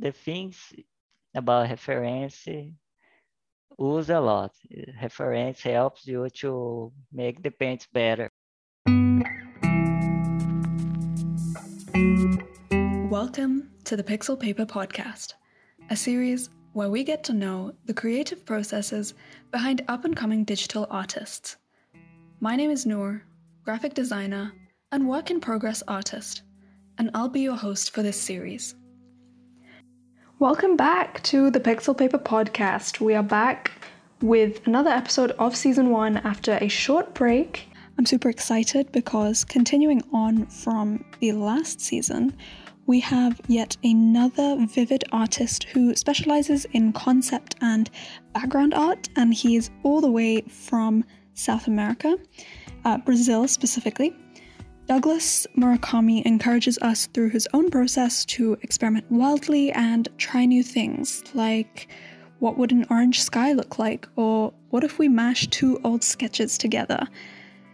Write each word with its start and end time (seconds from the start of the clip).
the 0.00 0.12
things 0.12 0.72
about 1.34 1.70
reference 1.70 2.46
use 2.46 4.10
a 4.10 4.20
lot. 4.20 4.52
Reference 5.02 5.60
helps 5.62 6.06
you 6.06 6.28
to 6.30 6.92
make 7.12 7.42
the 7.42 7.50
paints 7.50 7.86
better. 7.92 8.30
Welcome 13.10 13.70
to 13.84 13.96
the 13.96 14.04
Pixel 14.04 14.38
Paper 14.38 14.66
Podcast, 14.66 15.34
a 15.90 15.96
series 15.96 16.50
where 16.72 16.90
we 16.90 17.04
get 17.04 17.24
to 17.24 17.32
know 17.32 17.72
the 17.86 17.94
creative 17.94 18.44
processes 18.44 19.14
behind 19.50 19.82
up 19.88 20.04
and 20.04 20.16
coming 20.16 20.44
digital 20.44 20.86
artists. 20.90 21.56
My 22.40 22.56
name 22.56 22.70
is 22.70 22.84
Noor, 22.84 23.22
graphic 23.64 23.94
designer 23.94 24.52
and 24.92 25.08
work 25.08 25.30
in 25.30 25.40
progress 25.40 25.82
artist, 25.88 26.42
and 26.98 27.10
I'll 27.14 27.28
be 27.28 27.40
your 27.40 27.56
host 27.56 27.92
for 27.92 28.02
this 28.02 28.20
series. 28.20 28.74
Welcome 30.38 30.76
back 30.76 31.22
to 31.22 31.50
the 31.50 31.60
Pixel 31.60 31.96
Paper 31.96 32.18
Podcast. 32.18 33.00
We 33.00 33.14
are 33.14 33.22
back 33.22 33.70
with 34.20 34.66
another 34.66 34.90
episode 34.90 35.30
of 35.38 35.56
season 35.56 35.88
one 35.88 36.18
after 36.18 36.58
a 36.60 36.68
short 36.68 37.14
break. 37.14 37.70
I'm 37.96 38.04
super 38.04 38.28
excited 38.28 38.92
because 38.92 39.44
continuing 39.44 40.02
on 40.12 40.44
from 40.44 41.06
the 41.20 41.32
last 41.32 41.80
season, 41.80 42.36
we 42.84 43.00
have 43.00 43.40
yet 43.48 43.78
another 43.82 44.58
vivid 44.66 45.04
artist 45.10 45.64
who 45.64 45.94
specializes 45.94 46.66
in 46.66 46.92
concept 46.92 47.54
and 47.62 47.88
background 48.34 48.74
art, 48.74 49.08
and 49.16 49.32
he 49.32 49.56
is 49.56 49.70
all 49.84 50.02
the 50.02 50.10
way 50.10 50.42
from 50.42 51.02
South 51.32 51.66
America, 51.66 52.14
uh, 52.84 52.98
Brazil 52.98 53.48
specifically. 53.48 54.14
Douglas 54.86 55.48
Murakami 55.56 56.24
encourages 56.24 56.78
us 56.78 57.06
through 57.06 57.30
his 57.30 57.48
own 57.52 57.70
process 57.70 58.24
to 58.26 58.56
experiment 58.62 59.04
wildly 59.10 59.72
and 59.72 60.08
try 60.16 60.44
new 60.44 60.62
things, 60.62 61.24
like 61.34 61.88
what 62.38 62.56
would 62.56 62.70
an 62.70 62.86
orange 62.88 63.20
sky 63.20 63.52
look 63.52 63.80
like, 63.80 64.06
or 64.14 64.54
what 64.70 64.84
if 64.84 65.00
we 65.00 65.08
mash 65.08 65.48
two 65.48 65.80
old 65.82 66.04
sketches 66.04 66.56
together? 66.56 67.04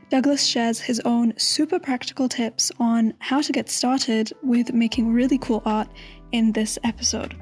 Douglas 0.09 0.43
shares 0.43 0.81
his 0.81 1.01
own 1.01 1.35
super 1.37 1.79
practical 1.79 2.31
tips 2.31 2.73
on 2.81 3.13
how 3.19 3.43
to 3.43 3.53
get 3.53 3.69
started 3.69 4.33
with 4.43 4.73
making 4.73 5.13
really 5.13 5.37
cool 5.37 5.63
art 5.67 5.89
in 6.33 6.53
this 6.53 6.79
episode. 6.83 7.37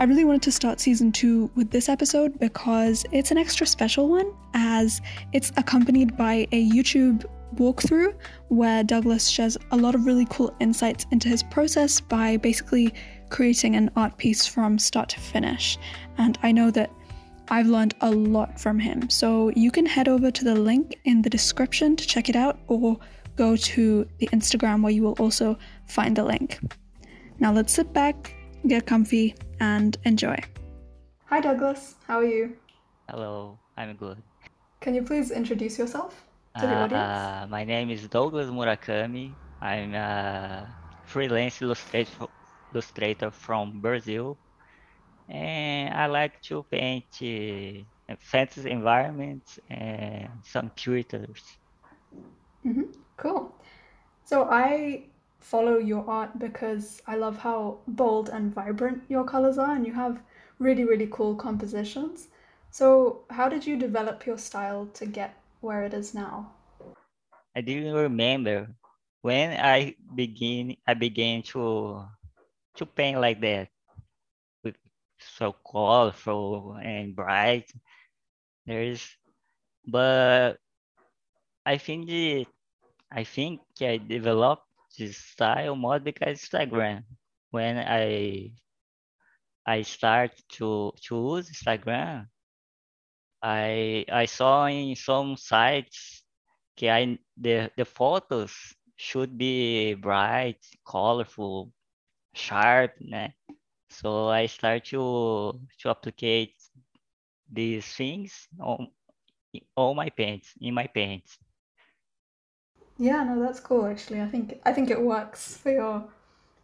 I 0.00 0.04
really 0.04 0.24
wanted 0.24 0.42
to 0.42 0.52
start 0.52 0.80
season 0.80 1.12
two 1.12 1.48
with 1.54 1.70
this 1.70 1.88
episode 1.88 2.40
because 2.40 3.04
it's 3.12 3.30
an 3.30 3.38
extra 3.38 3.68
special 3.68 4.08
one, 4.08 4.32
as 4.54 5.00
it's 5.32 5.52
accompanied 5.56 6.16
by 6.16 6.48
a 6.50 6.68
YouTube 6.70 7.24
walkthrough 7.56 8.14
where 8.48 8.82
Douglas 8.82 9.28
shares 9.28 9.56
a 9.70 9.76
lot 9.76 9.94
of 9.94 10.06
really 10.06 10.26
cool 10.30 10.54
insights 10.60 11.06
into 11.10 11.28
his 11.28 11.42
process 11.42 12.00
by 12.00 12.36
basically 12.36 12.94
creating 13.28 13.76
an 13.76 13.90
art 13.96 14.16
piece 14.16 14.46
from 14.46 14.78
start 14.78 15.08
to 15.10 15.20
finish. 15.20 15.78
And 16.18 16.38
I 16.42 16.52
know 16.52 16.70
that 16.72 16.90
I've 17.48 17.66
learned 17.66 17.94
a 18.00 18.10
lot 18.10 18.60
from 18.60 18.78
him. 18.78 19.10
So 19.10 19.50
you 19.56 19.70
can 19.70 19.86
head 19.86 20.08
over 20.08 20.30
to 20.30 20.44
the 20.44 20.54
link 20.54 20.98
in 21.04 21.22
the 21.22 21.30
description 21.30 21.96
to 21.96 22.06
check 22.06 22.28
it 22.28 22.36
out 22.36 22.58
or 22.68 22.98
go 23.36 23.56
to 23.56 24.06
the 24.18 24.28
Instagram 24.28 24.82
where 24.82 24.92
you 24.92 25.02
will 25.02 25.16
also 25.18 25.58
find 25.86 26.16
the 26.16 26.24
link. 26.24 26.60
Now 27.40 27.52
let's 27.52 27.72
sit 27.72 27.92
back, 27.92 28.34
get 28.66 28.86
comfy, 28.86 29.34
and 29.60 29.96
enjoy. 30.04 30.36
Hi, 31.26 31.40
Douglas. 31.40 31.94
How 32.06 32.18
are 32.18 32.24
you? 32.24 32.56
Hello, 33.08 33.58
I'm 33.76 33.96
good. 33.96 34.18
Can 34.80 34.94
you 34.94 35.02
please 35.02 35.30
introduce 35.30 35.78
yourself 35.78 36.24
Uh, 36.54 36.60
audience? 36.82 37.32
uh, 37.42 37.46
my 37.48 37.64
name 37.64 37.90
is 37.90 38.08
Douglas 38.08 38.48
Murakami. 38.48 39.38
I'm 39.60 39.94
a 39.94 40.74
freelance 41.04 41.60
illustrator, 41.62 42.26
illustrator 42.72 43.30
from 43.30 43.80
Brazil. 43.80 44.38
And 45.28 45.94
I 45.94 46.06
like 46.06 46.40
to 46.42 46.64
paint 46.70 47.06
uh, 47.22 48.14
fantasy 48.20 48.70
environments 48.70 49.58
and 49.68 50.30
some 50.44 50.70
creatures. 50.78 51.42
hmm 52.62 52.82
Cool. 53.16 53.54
So 54.24 54.44
I 54.50 55.04
follow 55.40 55.78
your 55.78 56.08
art 56.08 56.38
because 56.38 57.02
I 57.06 57.16
love 57.16 57.38
how 57.38 57.78
bold 57.86 58.28
and 58.30 58.54
vibrant 58.54 59.02
your 59.08 59.24
colors 59.24 59.58
are, 59.58 59.74
and 59.74 59.86
you 59.86 59.94
have 59.94 60.22
really, 60.58 60.84
really 60.84 61.08
cool 61.10 61.34
compositions. 61.36 62.28
So, 62.70 63.22
how 63.30 63.48
did 63.48 63.66
you 63.66 63.76
develop 63.76 64.26
your 64.26 64.38
style 64.38 64.86
to 64.94 65.06
get 65.06 65.34
where 65.60 65.84
it 65.84 65.94
is 65.94 66.14
now? 66.14 66.52
I 67.54 67.60
didn't 67.60 67.94
remember 67.94 68.74
when 69.22 69.58
I 69.60 69.94
begin 70.14 70.76
I 70.86 70.94
began 70.94 71.42
to 71.54 72.04
to 72.76 72.86
paint 72.86 73.20
like 73.20 73.40
that 73.40 73.68
with 74.64 74.76
so 75.18 75.52
colorful 75.52 76.76
and 76.82 77.14
bright. 77.14 77.70
There's 78.66 79.04
but 79.86 80.58
I 81.66 81.78
think 81.78 82.06
the 82.06 82.46
I 83.12 83.24
think 83.24 83.60
I 83.80 83.98
developed 83.98 84.66
this 84.98 85.16
style 85.16 85.76
more 85.76 85.98
because 86.00 86.40
Instagram. 86.40 87.04
When 87.50 87.78
I 87.78 88.52
I 89.66 89.82
start 89.82 90.32
to 90.58 90.92
to 91.04 91.14
use 91.36 91.50
Instagram, 91.50 92.28
I 93.42 94.04
I 94.10 94.26
saw 94.26 94.66
in 94.66 94.94
some 94.96 95.36
sites 95.36 96.24
que 96.76 96.88
I 96.88 97.18
the 97.36 97.70
the 97.76 97.84
photos 97.84 98.52
should 98.96 99.36
be 99.38 99.94
bright, 99.94 100.58
colorful, 100.84 101.72
sharp, 102.34 102.92
né? 103.00 103.32
So 103.88 104.28
I 104.28 104.46
start 104.46 104.84
to 104.90 105.60
to 105.80 105.90
applicate 105.90 106.54
these 107.50 107.86
things 107.96 108.48
on 108.60 108.88
all 109.76 109.94
my 109.94 110.10
paints 110.10 110.54
in 110.60 110.74
my 110.74 110.86
paints. 110.86 111.38
Yeah, 112.98 113.24
no, 113.24 113.40
that's 113.40 113.60
cool 113.60 113.86
actually. 113.86 114.20
I 114.20 114.28
think 114.28 114.60
I 114.64 114.72
think 114.72 114.90
it 114.90 115.00
works 115.00 115.56
for 115.56 115.72
your 115.72 116.04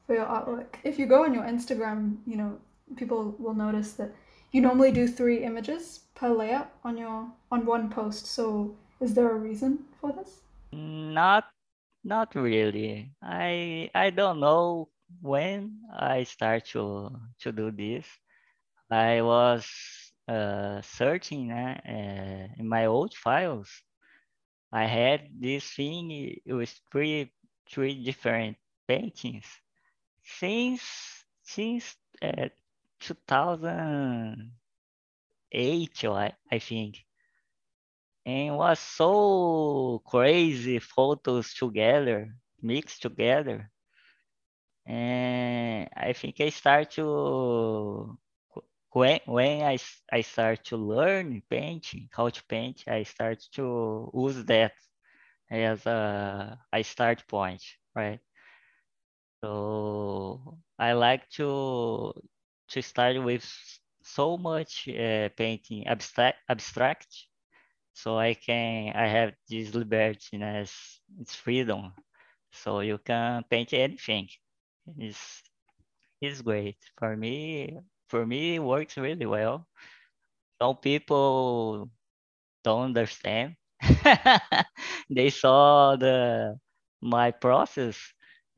for 0.07 0.15
your 0.15 0.27
artwork. 0.27 0.77
If 0.85 0.99
you 0.99 1.07
go 1.07 1.25
on 1.25 1.35
your 1.35 1.45
Instagram, 1.45 2.19
you 2.27 2.37
know, 2.37 2.59
people 2.97 3.35
will 3.39 3.55
notice 3.55 3.95
that 3.95 4.15
you 4.53 4.61
normally 4.61 4.93
do 4.93 5.07
three 5.09 5.45
images 5.45 6.01
per 6.15 6.29
layout 6.31 6.71
on 6.85 6.97
your 6.97 7.29
on 7.51 7.67
one 7.67 7.91
post. 7.91 8.27
So, 8.27 8.75
is 9.01 9.15
there 9.15 9.31
a 9.31 9.35
reason 9.37 9.85
for 10.01 10.13
this? 10.13 10.41
Not 10.73 11.45
not 12.05 12.35
really. 12.35 13.13
I 13.23 13.91
I 13.95 14.11
don't 14.11 14.41
know 14.41 14.89
when 15.21 15.81
I 15.99 16.25
start 16.25 16.67
to 16.75 17.11
to 17.41 17.53
do 17.53 17.71
this. 17.71 18.07
I 18.91 19.23
was 19.23 19.67
uh, 20.29 20.81
searching 20.83 21.53
uh, 21.53 21.81
uh, 21.87 22.49
in 22.59 22.69
my 22.69 22.87
old 22.87 23.15
files. 23.15 23.71
I 24.73 24.85
had 24.87 25.29
this 25.41 25.65
thing 25.75 26.11
it 26.45 26.53
was 26.53 26.73
three 26.93 27.33
three 27.71 28.05
different 28.05 28.57
paintings 28.89 29.47
since 30.25 30.83
since 31.43 31.97
2008 33.01 34.51
I, 36.05 36.33
I 36.53 36.59
think. 36.59 37.05
And 38.27 38.59
was 38.59 38.79
so 38.79 40.03
crazy 40.05 40.79
photos 40.81 41.55
together 41.55 42.37
mixed 42.61 43.01
together. 43.01 43.71
And 44.87 45.89
I 45.97 46.13
think 46.13 46.41
I 46.41 46.49
start 46.51 46.93
to 46.93 48.19
when 48.93 49.21
when 49.27 49.63
I, 49.63 49.79
I 50.13 50.23
start 50.23 50.65
to 50.67 50.77
learn 50.77 51.43
painting 51.51 52.09
how 52.13 52.31
to 52.31 52.45
paint 52.47 52.85
I 52.89 53.03
start 53.05 53.41
to 53.55 54.11
use 54.15 54.45
that 54.47 54.73
as 55.51 55.87
a, 55.87 56.59
a 56.73 56.83
start 56.85 57.27
point 57.29 57.63
right? 57.97 58.21
So 59.43 60.59
I 60.79 60.93
like 60.93 61.29
to 61.37 62.13
to 62.69 62.83
start 62.83 63.23
with 63.23 63.45
so 64.03 64.37
much 64.39 64.89
uh, 64.89 65.29
painting 65.37 65.87
abstract 65.87 66.39
abstract 66.49 67.09
so 67.95 68.19
I 68.19 68.35
can 68.35 68.95
I 68.97 69.07
have 69.09 69.35
this 69.49 69.71
libertiness 69.73 70.73
it's 71.21 71.35
freedom. 71.35 71.93
So 72.53 72.81
you 72.81 72.99
can 72.99 73.45
paint 73.51 73.73
anything. 73.75 74.29
It's 74.99 75.43
it's 76.21 76.43
great. 76.43 76.77
For 76.99 77.17
me 77.17 77.79
for 78.09 78.27
me 78.27 78.57
it 78.57 78.61
works 78.61 78.97
really 78.97 79.27
well. 79.27 79.67
Some 80.61 80.77
people 80.79 81.91
don't 82.65 82.97
understand. 82.97 83.57
They 85.11 85.31
saw 85.31 85.97
the 85.97 86.59
my 87.03 87.31
process 87.33 87.99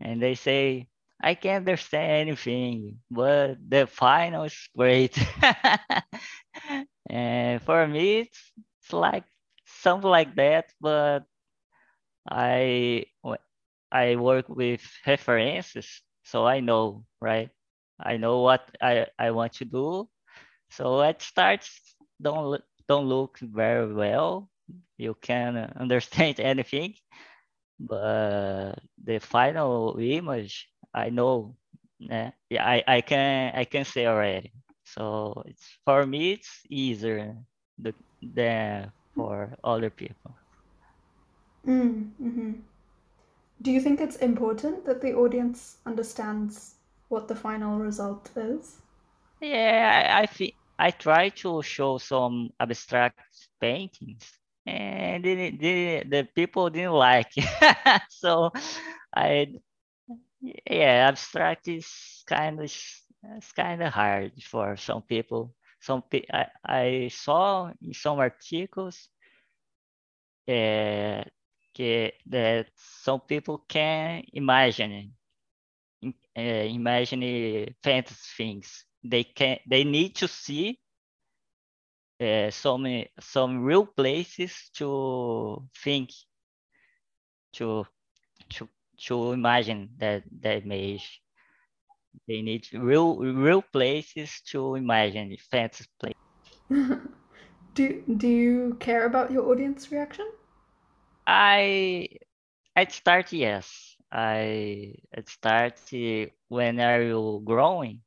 and 0.00 0.22
they 0.22 0.34
say 0.34 0.88
I 1.23 1.35
can't 1.35 1.62
understand 1.69 2.29
anything, 2.29 3.00
but 3.11 3.56
the 3.69 3.87
final 3.87 4.44
is 4.44 4.69
great. 4.76 5.17
and 7.11 7.62
for 7.62 7.87
me, 7.87 8.20
it's, 8.20 8.53
it's 8.82 8.93
like 8.93 9.25
something 9.65 10.11
like 10.11 10.35
that, 10.37 10.73
but 10.81 11.25
I 12.31 13.05
I 13.93 14.17
work 14.17 14.49
with 14.49 14.82
references, 15.06 16.03
so 16.25 16.47
I 16.47 16.61
know, 16.61 17.05
right? 17.20 17.50
I 18.00 18.17
know 18.19 18.41
what 18.43 18.70
I, 18.82 19.06
I 19.19 19.31
want 19.32 19.55
to 19.55 19.65
do. 19.65 20.09
So 20.70 21.03
at 21.03 21.23
starts 21.23 21.97
don't 22.20 22.62
don't 22.88 23.06
look 23.09 23.38
very 23.41 23.93
well. 23.94 24.50
You 24.99 25.15
can 25.23 25.56
understand 25.76 26.41
anything, 26.41 26.94
but 27.81 28.75
the 29.03 29.19
final 29.20 29.99
image, 30.00 30.69
I 30.98 31.10
know. 31.10 31.54
Yeah, 31.98 32.30
yeah 32.50 32.66
I, 32.66 32.82
I 32.86 33.00
can 33.00 33.52
I 33.54 33.64
can 33.64 33.84
say 33.84 34.06
already. 34.06 34.52
So 34.84 35.42
it's 35.46 35.78
for 35.84 36.06
me 36.06 36.32
it's 36.32 36.62
easier 36.70 37.36
than 38.22 38.92
for 39.14 39.54
other 39.62 39.90
people. 39.90 40.34
Mm, 41.66 42.10
mm-hmm. 42.22 42.52
Do 43.60 43.70
you 43.70 43.80
think 43.80 44.00
it's 44.00 44.16
important 44.16 44.86
that 44.86 45.00
the 45.02 45.14
audience 45.14 45.78
understands 45.86 46.74
what 47.08 47.28
the 47.28 47.34
final 47.36 47.78
result 47.78 48.30
is? 48.36 48.78
Yeah, 49.40 50.10
I, 50.10 50.22
I 50.22 50.26
think 50.26 50.54
I 50.78 50.90
try 50.90 51.28
to 51.30 51.62
show 51.62 51.98
some 51.98 52.50
abstract 52.60 53.20
paintings, 53.60 54.30
and 54.66 55.24
the 55.24 55.50
the, 55.50 56.04
the 56.08 56.28
people 56.34 56.70
didn't 56.70 56.92
like. 56.92 57.32
so 58.08 58.52
I 59.14 59.48
yeah, 60.40 61.08
abstract 61.08 61.69
is 61.69 62.23
kind 62.26 62.61
of 62.61 62.64
it's 63.37 63.52
kind 63.52 63.82
of 63.82 63.93
hard 63.93 64.32
for 64.43 64.76
some 64.76 65.02
people. 65.02 65.55
Some 65.81 66.02
I, 66.32 66.46
I 66.64 67.08
saw 67.12 67.73
in 67.82 67.94
some 67.94 68.19
articles 68.19 69.08
uh, 70.49 71.25
that 72.26 72.67
some 72.76 73.20
people 73.20 73.58
can 73.69 74.25
imagine 74.32 75.12
uh, 76.05 76.41
imagine 76.41 77.75
fantasy 77.82 78.20
things. 78.37 78.84
They 79.05 79.25
can 79.25 79.58
they 79.69 79.84
need 79.84 80.17
to 80.17 80.29
see 80.29 80.81
uh, 82.20 82.50
some 82.50 82.87
some 83.20 83.62
real 83.64 83.87
places 83.87 84.70
to 84.75 85.69
think 85.84 86.11
to 87.52 87.87
to 88.50 88.69
to 89.06 89.32
imagine 89.32 89.90
that 89.98 90.24
that 90.42 90.64
image. 90.64 91.22
They 92.28 92.42
need 92.42 92.72
real 92.72 93.16
real 93.18 93.62
places 93.62 94.40
to 94.52 94.74
imagine 94.76 95.36
fantasy 95.50 95.86
place. 95.98 96.12
do 97.74 98.02
do 98.16 98.28
you 98.28 98.76
care 98.80 99.04
about 99.06 99.30
your 99.30 99.50
audience 99.50 99.90
reaction? 99.90 100.26
I 101.26 102.08
at 102.76 102.92
start 102.92 103.32
yes. 103.32 103.96
I 104.12 104.94
at 105.12 105.28
start 105.28 105.80
when 106.48 106.80
are 106.80 107.02
you 107.02 107.42
growing, 107.44 108.00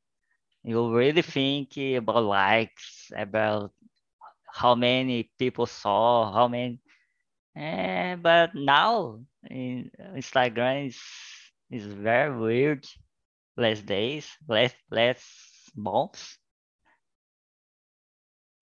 you 0.63 0.93
really 0.95 1.21
think 1.21 1.77
about 1.77 2.23
likes, 2.23 3.11
about 3.15 3.71
how 4.53 4.75
many 4.75 5.31
people 5.39 5.65
saw, 5.65 6.31
how 6.33 6.47
many. 6.47 6.79
Eh, 7.55 8.15
but 8.15 8.51
now 8.55 9.19
in 9.49 9.91
Instagram 10.15 10.87
is 10.87 10.99
is 11.69 11.85
very 11.85 12.37
weird. 12.37 12.85
Less 13.57 13.81
days, 13.81 14.29
less 14.47 14.73
less 14.89 15.23
months. 15.75 16.37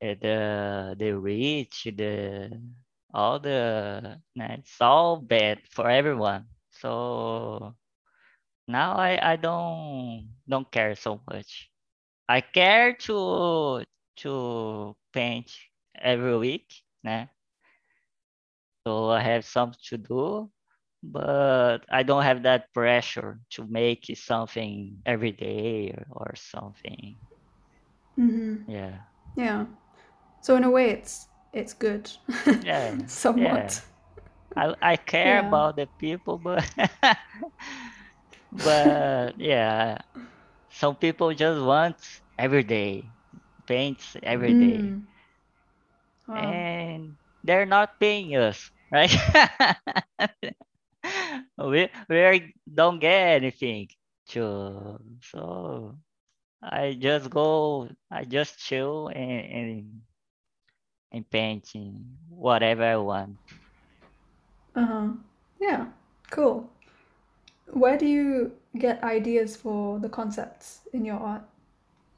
Uh, 0.01 0.15
the 0.21 0.95
the 0.97 1.11
reach, 1.11 1.87
the 1.95 2.49
all 3.13 3.39
the 3.39 4.19
it's 4.35 4.81
all 4.81 5.17
bad 5.17 5.59
for 5.69 5.89
everyone. 5.89 6.45
So 6.69 7.75
now 8.67 8.95
I, 8.95 9.33
I 9.33 9.35
don't 9.35 10.29
don't 10.47 10.71
care 10.71 10.95
so 10.95 11.21
much. 11.29 11.69
I 12.27 12.41
care 12.41 12.93
to 12.93 13.83
to 14.17 14.95
paint 15.13 15.51
every 15.95 16.37
week, 16.37 16.71
né? 17.05 17.29
So 18.85 19.09
I 19.09 19.21
have 19.21 19.45
something 19.45 19.79
to 19.89 19.97
do, 19.97 20.51
but 21.03 21.79
I 21.91 22.03
don't 22.03 22.23
have 22.23 22.43
that 22.43 22.73
pressure 22.73 23.39
to 23.51 23.65
make 23.65 24.05
something 24.15 24.97
every 25.05 25.31
day 25.31 25.95
or, 25.95 26.05
or 26.11 26.33
something. 26.35 27.15
Mm-hmm. 28.19 28.69
Yeah. 28.69 28.97
Yeah. 29.35 29.65
So 30.41 30.55
in 30.55 30.63
a 30.63 30.69
way, 30.69 30.91
it's 30.91 31.27
it's 31.53 31.73
good. 31.73 32.11
Yeah. 32.63 32.97
Somewhat. 33.07 33.81
Yeah. 34.57 34.73
I 34.81 34.93
I 34.93 34.95
care 34.97 35.39
yeah. 35.39 35.47
about 35.47 35.75
the 35.75 35.87
people, 35.99 36.37
but 36.37 36.65
but 38.51 39.39
yeah, 39.39 39.99
some 40.69 40.95
people 40.95 41.33
just 41.33 41.61
want 41.61 41.95
every 42.37 42.63
day 42.63 43.05
paints 43.67 44.17
every 44.23 44.53
day, 44.53 44.81
mm. 44.81 45.05
wow. 46.27 46.35
and 46.35 47.15
they're 47.43 47.69
not 47.69 47.99
paying 47.99 48.35
us, 48.35 48.71
right? 48.91 49.13
we 51.67 51.89
we 52.09 52.53
don't 52.73 52.99
get 52.99 53.41
anything 53.41 53.87
to 54.29 54.99
so 55.21 55.95
I 56.61 56.93
just 56.99 57.29
go 57.29 57.89
I 58.11 58.25
just 58.25 58.59
chill 58.59 59.07
and, 59.09 59.45
and 59.53 60.01
and 61.11 61.29
painting 61.29 62.17
whatever 62.29 62.83
I 62.83 62.97
want. 62.97 63.37
Uh 64.75 64.85
huh. 64.85 65.07
Yeah. 65.59 65.87
Cool. 66.29 66.69
Where 67.71 67.97
do 67.97 68.05
you 68.05 68.53
get 68.77 69.03
ideas 69.03 69.55
for 69.55 69.99
the 69.99 70.09
concepts 70.09 70.81
in 70.93 71.05
your 71.05 71.17
art? 71.17 71.43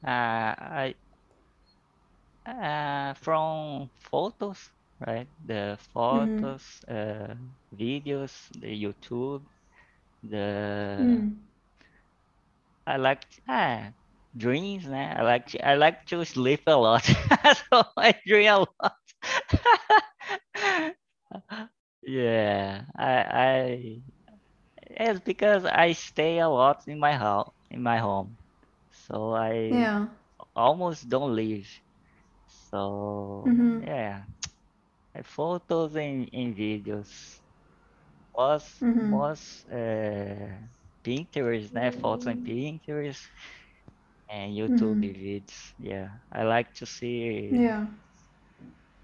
Uh, 0.04 0.54
I 0.58 0.94
uh, 2.46 3.14
from 3.14 3.90
photos, 3.98 4.70
right? 5.06 5.28
The 5.44 5.78
photos, 5.92 6.62
mm-hmm. 6.88 6.88
uh, 6.88 7.34
videos, 7.76 8.32
the 8.60 8.68
YouTube, 8.84 9.44
the 10.22 10.98
mm. 10.98 11.36
I 12.86 12.96
like 12.96 13.24
ah 13.48 13.92
dreams, 14.36 14.86
man. 14.86 15.16
I 15.18 15.22
like 15.22 15.46
to, 15.48 15.66
I 15.68 15.74
like 15.74 16.06
to 16.06 16.24
sleep 16.24 16.62
a 16.66 16.76
lot, 16.76 17.04
so 17.04 17.84
I 17.96 18.14
dream 18.26 18.48
a 18.50 18.58
lot. 18.60 18.96
yeah, 22.02 22.84
I 22.96 23.12
I 23.46 24.02
it's 24.86 25.20
because 25.20 25.64
I 25.64 25.92
stay 25.92 26.38
a 26.38 26.48
lot 26.48 26.82
in 26.86 26.98
my 26.98 27.12
house 27.12 27.52
in 27.70 27.82
my 27.82 27.98
home, 27.98 28.36
so 28.90 29.32
I 29.32 29.52
yeah 29.70 30.06
almost 30.56 31.08
don't 31.08 31.34
leave. 31.34 31.68
So 32.70 33.44
mm-hmm. 33.46 33.82
yeah, 33.86 34.22
photos 35.22 35.94
and, 35.96 36.28
and 36.32 36.54
videos. 36.56 37.08
Was 38.34 38.64
mm-hmm. 38.82 39.10
was 39.10 39.64
uh, 39.70 40.58
Pinterest, 41.04 41.72
né? 41.72 41.90
Photos 41.92 42.26
and 42.26 42.38
Pinterest 42.42 43.20
and 44.28 44.52
YouTube 44.56 45.00
Mhm. 45.00 45.14
vids. 45.14 45.54
Yeah, 45.78 46.08
I 46.32 46.42
like 46.44 46.72
to 46.74 46.86
see 46.86 47.64
Yeah. 47.64 47.86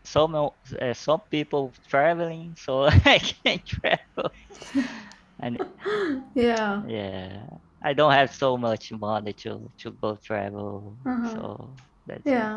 some 0.05 0.35
uh, 0.35 0.51
some 0.95 1.21
people 1.31 1.73
traveling, 1.89 2.55
so 2.59 2.85
I 2.87 3.19
can 3.19 3.61
travel. 3.67 4.31
and 5.41 5.59
Yeah. 6.35 6.83
yeah, 6.83 7.47
I 7.83 7.93
don't 7.95 8.13
have 8.13 8.33
so 8.33 8.57
much 8.57 8.93
money 8.93 9.33
to 9.45 9.71
to 9.81 9.91
go 9.93 10.17
travel, 10.25 10.99
Uh-huh. 11.07 11.35
so 11.35 11.77
that's 12.07 12.33
it. 12.33 12.53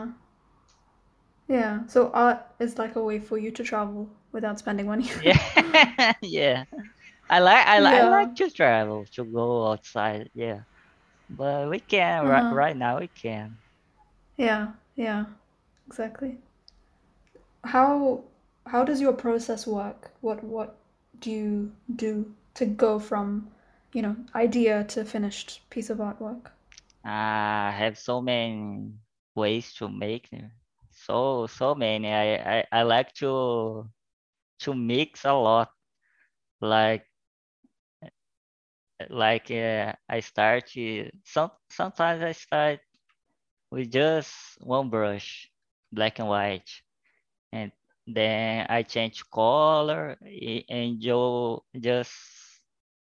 Yeah. 1.51 1.81
Yeah. 1.85 1.85
So 1.87 2.11
art 2.11 2.45
is 2.59 2.77
like 2.77 2.95
a 2.95 3.03
way 3.03 3.19
for 3.19 3.37
you 3.37 3.51
to 3.51 3.63
travel 3.63 4.09
without 4.31 4.59
spending 4.59 4.87
money. 4.87 5.09
Yeah, 5.21 6.13
yeah. 6.21 6.65
I 7.29 7.39
like 7.39 7.67
I, 7.67 7.79
li- 7.81 7.87
I 7.89 8.03
like 8.05 8.35
to 8.35 8.49
travel 8.51 9.05
to 9.15 9.25
go 9.25 9.67
outside. 9.71 10.29
Yeah, 10.33 10.61
but 11.29 11.69
we 11.69 11.79
can 11.79 12.25
right 12.25 12.45
Uh-huh. 12.45 12.51
right 12.51 12.77
now. 12.77 12.99
We 12.99 13.07
can. 13.09 13.59
Yeah. 14.37 14.73
Yeah. 14.95 15.25
Exactly. 15.87 16.39
How 17.63 18.25
how 18.67 18.83
does 18.83 19.01
your 19.01 19.13
process 19.13 19.65
work? 19.65 20.11
What 20.21 20.43
what 20.43 20.75
do 21.19 21.31
you 21.31 21.71
do 21.95 22.35
to 22.53 22.65
go 22.67 22.99
from, 22.99 23.49
you 23.93 24.03
know, 24.03 24.15
idea 24.35 24.83
to 24.83 25.03
finished 25.05 25.67
piece 25.71 25.89
of 25.89 25.97
artwork? 25.97 26.51
I 27.05 27.71
have 27.77 27.97
so 27.99 28.21
many 28.21 28.93
ways 29.35 29.73
to 29.75 29.87
make 29.89 30.29
them. 30.31 30.51
So 31.05 31.47
so 31.47 31.75
many. 31.75 32.07
I, 32.13 32.59
I, 32.59 32.65
I 32.71 32.83
like 32.83 33.13
to 33.15 33.89
to 34.61 34.73
mix 34.75 35.25
a 35.25 35.33
lot. 35.33 35.71
Like 36.61 37.07
like 39.09 39.49
uh, 39.51 39.93
I 40.09 40.19
start 40.19 40.71
some 41.25 41.51
sometimes 41.69 42.23
I 42.23 42.31
start 42.33 42.79
with 43.71 43.91
just 43.91 44.33
one 44.61 44.89
brush, 44.89 45.49
black 45.91 46.19
and 46.19 46.27
white, 46.29 46.69
and 47.53 47.71
then 48.07 48.67
I 48.69 48.83
change 48.83 49.23
color 49.31 50.17
and 50.69 51.01
jo- 51.01 51.63
just 51.79 52.13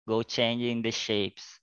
go 0.07 0.23
changing 0.23 0.81
the 0.81 0.91
shapes. 0.91 1.59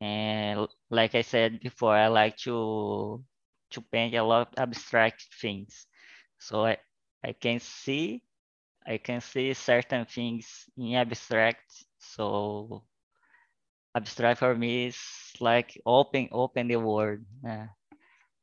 And 0.00 0.68
like 0.90 1.14
I 1.14 1.22
said 1.22 1.60
before, 1.60 1.94
I 1.96 2.08
like 2.08 2.36
to 2.48 3.24
to 3.70 3.80
paint 3.80 4.14
a 4.14 4.22
lot 4.22 4.48
of 4.48 4.54
abstract 4.58 5.26
things. 5.40 5.86
So 6.38 6.66
I, 6.66 6.78
I 7.24 7.32
can 7.32 7.60
see 7.60 8.22
I 8.86 8.96
can 8.98 9.20
see 9.20 9.52
certain 9.52 10.06
things 10.06 10.64
in 10.78 10.94
abstract. 10.94 11.84
So 11.98 12.84
abstract 13.94 14.38
for 14.40 14.54
me 14.54 14.86
is 14.86 14.98
like 15.40 15.80
open 15.84 16.28
open 16.32 16.68
the 16.68 16.76
world. 16.76 17.20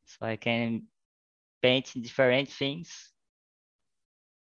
So 0.06 0.26
I 0.26 0.36
can 0.36 0.84
paint 1.62 1.92
different 2.00 2.50
things 2.50 3.12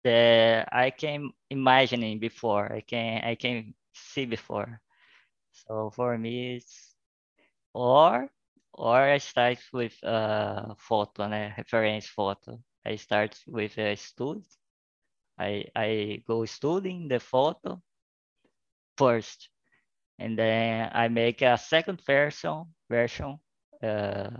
that 0.04 0.68
I 0.72 0.90
can 0.90 1.30
imagining 1.50 2.18
before. 2.18 2.72
I 2.72 2.80
can 2.80 3.22
I 3.24 3.34
can 3.36 3.74
see 3.92 4.26
before. 4.26 4.80
So 5.52 5.90
for 5.94 6.18
me, 6.18 6.56
it's 6.56 6.94
or 7.74 8.28
or 8.76 8.96
I 9.00 9.18
start 9.18 9.58
with 9.72 9.94
a 10.02 10.74
photo, 10.78 11.24
a 11.24 11.54
reference 11.56 12.06
photo. 12.06 12.60
I 12.84 12.96
start 12.96 13.38
with 13.46 13.76
a 13.78 13.96
stud. 13.96 14.42
I 15.38 15.64
I 15.74 16.22
go 16.26 16.44
studying 16.44 17.08
the 17.08 17.20
photo 17.20 17.82
first, 18.98 19.48
and 20.18 20.38
then 20.38 20.90
I 20.92 21.08
make 21.08 21.42
a 21.42 21.58
second 21.58 22.02
version 22.06 22.66
version 22.90 23.38
uh, 23.82 24.30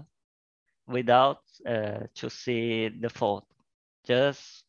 without 0.87 1.41
uh, 1.67 2.07
to 2.15 2.31
see 2.31 2.89
the 2.89 3.11
photo, 3.11 3.47
just 4.07 4.65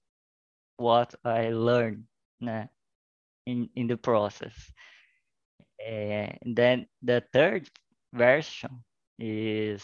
what 0.78 1.14
I 1.26 1.50
learned 1.50 2.06
uh, 2.48 2.66
in 3.46 3.70
in 3.76 3.88
the 3.88 3.98
process. 3.98 4.56
And 5.86 6.38
then 6.56 6.88
the 7.04 7.24
third 7.34 7.70
version 8.14 8.84
is 9.20 9.84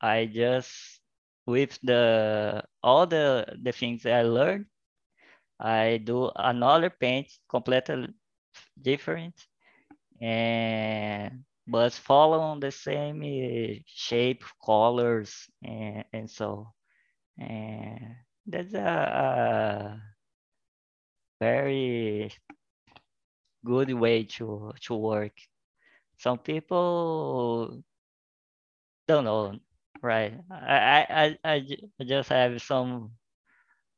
I 0.00 0.26
just 0.26 1.00
with 1.46 1.78
the 1.82 2.62
all 2.82 3.06
the 3.06 3.46
the 3.62 3.72
things 3.72 4.06
I 4.06 4.22
learned, 4.22 4.66
I 5.60 5.98
do 5.98 6.30
another 6.36 6.90
paint 6.90 7.28
completely 7.48 8.08
different 8.80 9.34
and 10.20 11.44
but 11.66 11.92
follow 11.92 12.58
the 12.60 12.70
same 12.72 13.22
eh, 13.24 13.80
shape, 13.86 14.44
colors, 14.64 15.48
and, 15.62 16.04
and 16.12 16.30
so 16.30 16.72
and 17.38 18.16
that's 18.46 18.74
a, 18.74 18.80
a 18.80 20.02
very 21.40 22.30
good 23.64 23.92
way 23.92 24.24
to 24.24 24.72
to 24.82 24.94
work. 24.94 25.32
Some 26.18 26.38
people 26.38 27.82
don't 29.10 29.24
know, 29.24 29.58
right? 30.02 30.34
I 30.50 31.06
I 31.12 31.38
I, 31.44 31.60
I 32.00 32.04
just 32.04 32.28
have 32.30 32.62
some 32.62 33.12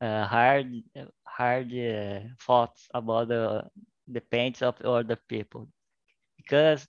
uh, 0.01 0.27
hard 0.27 0.73
hard 1.27 1.73
uh, 1.75 2.21
thoughts 2.41 2.89
about 2.95 3.29
the 3.29 3.65
the 4.09 4.21
paints 4.21 4.63
of 4.63 4.81
other 4.83 5.17
people. 5.29 5.69
Because 6.39 6.89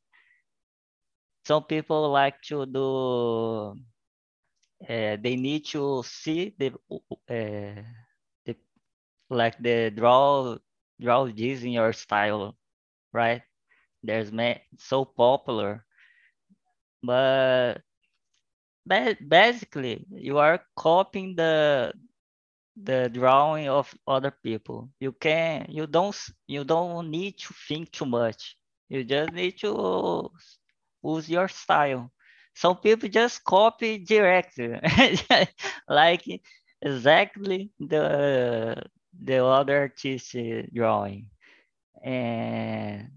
some 1.46 1.64
people 1.64 2.10
like 2.12 2.42
to 2.42 2.66
do 2.66 3.76
uh, 4.90 5.18
they 5.22 5.36
need 5.36 5.66
to 5.66 6.04
see 6.04 6.54
the 6.60 6.68
uh, 7.30 7.82
the 8.46 8.56
like 9.30 9.58
the 9.62 9.92
draw 9.92 10.58
draw 11.02 11.26
this 11.26 11.64
in 11.64 11.72
your 11.72 11.94
style 11.94 12.56
right? 13.14 13.44
There's 14.04 14.32
so 14.80 15.06
popular. 15.06 15.86
But 17.04 17.82
basically 18.88 20.06
you 20.12 20.38
are 20.38 20.62
copying 20.76 21.36
the 21.36 21.94
the 22.78 23.10
drawing 23.14 23.70
of 23.70 23.94
other 24.08 24.32
people. 24.44 24.90
You 25.00 25.12
can 25.14 25.68
you 25.70 25.88
don't 25.88 26.18
you 26.48 26.64
don't 26.64 27.10
need 27.12 27.38
to 27.40 27.54
think 27.68 27.92
too 27.92 28.06
much. 28.06 28.58
You 28.90 29.04
just 29.04 29.34
need 29.34 29.58
to 29.60 30.32
use 31.04 31.30
your 31.30 31.48
style. 31.48 32.12
Some 32.56 32.78
people 32.78 33.10
just 33.10 33.44
copy 33.44 34.00
directly. 34.00 34.80
Like 35.90 36.24
exactly 36.82 37.72
the 37.80 38.84
the 39.22 39.44
other 39.46 39.80
artist 39.92 40.36
drawing. 40.74 41.30
And 42.04 43.10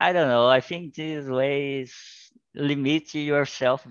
i 0.00 0.12
don't 0.12 0.28
know 0.28 0.46
i 0.48 0.60
think 0.60 0.94
this 0.94 1.26
ways 1.26 1.94
limit 2.54 3.14
yourself 3.14 3.86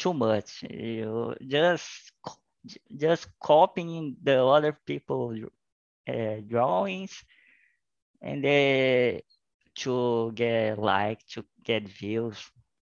too 0.00 0.14
much. 0.14 0.64
You 0.64 1.36
just 1.46 2.12
just 2.96 3.28
copying 3.42 4.16
the 4.22 4.42
other 4.44 4.78
people 4.86 5.34
uh, 6.08 6.36
drawings 6.48 7.24
and 8.22 8.44
they 8.44 9.22
to 9.76 10.32
get 10.34 10.78
like 10.78 11.20
to 11.34 11.44
get 11.64 11.88
views. 11.88 12.38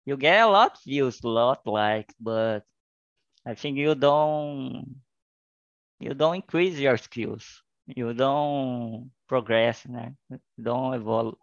You 0.06 0.16
get 0.16 0.42
a 0.42 0.48
lot 0.48 0.78
views 0.84 1.22
a 1.24 1.28
lot 1.28 1.66
like 1.66 2.12
but 2.20 2.60
i 3.46 3.54
think 3.54 3.78
you 3.78 3.94
don't 3.94 4.96
you 6.00 6.14
don't 6.14 6.36
increase 6.36 6.78
your 6.78 6.96
skills. 6.98 7.62
You 7.86 8.14
don't 8.14 9.10
progress 9.28 9.84
né? 9.86 10.14
don't 10.60 10.94
evolve 10.94 11.36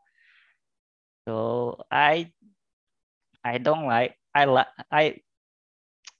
so 1.27 1.83
i 1.91 2.31
i 3.43 3.57
don't 3.57 3.85
like 3.87 4.15
i 4.35 4.45
like 4.45 4.67
i 4.91 5.21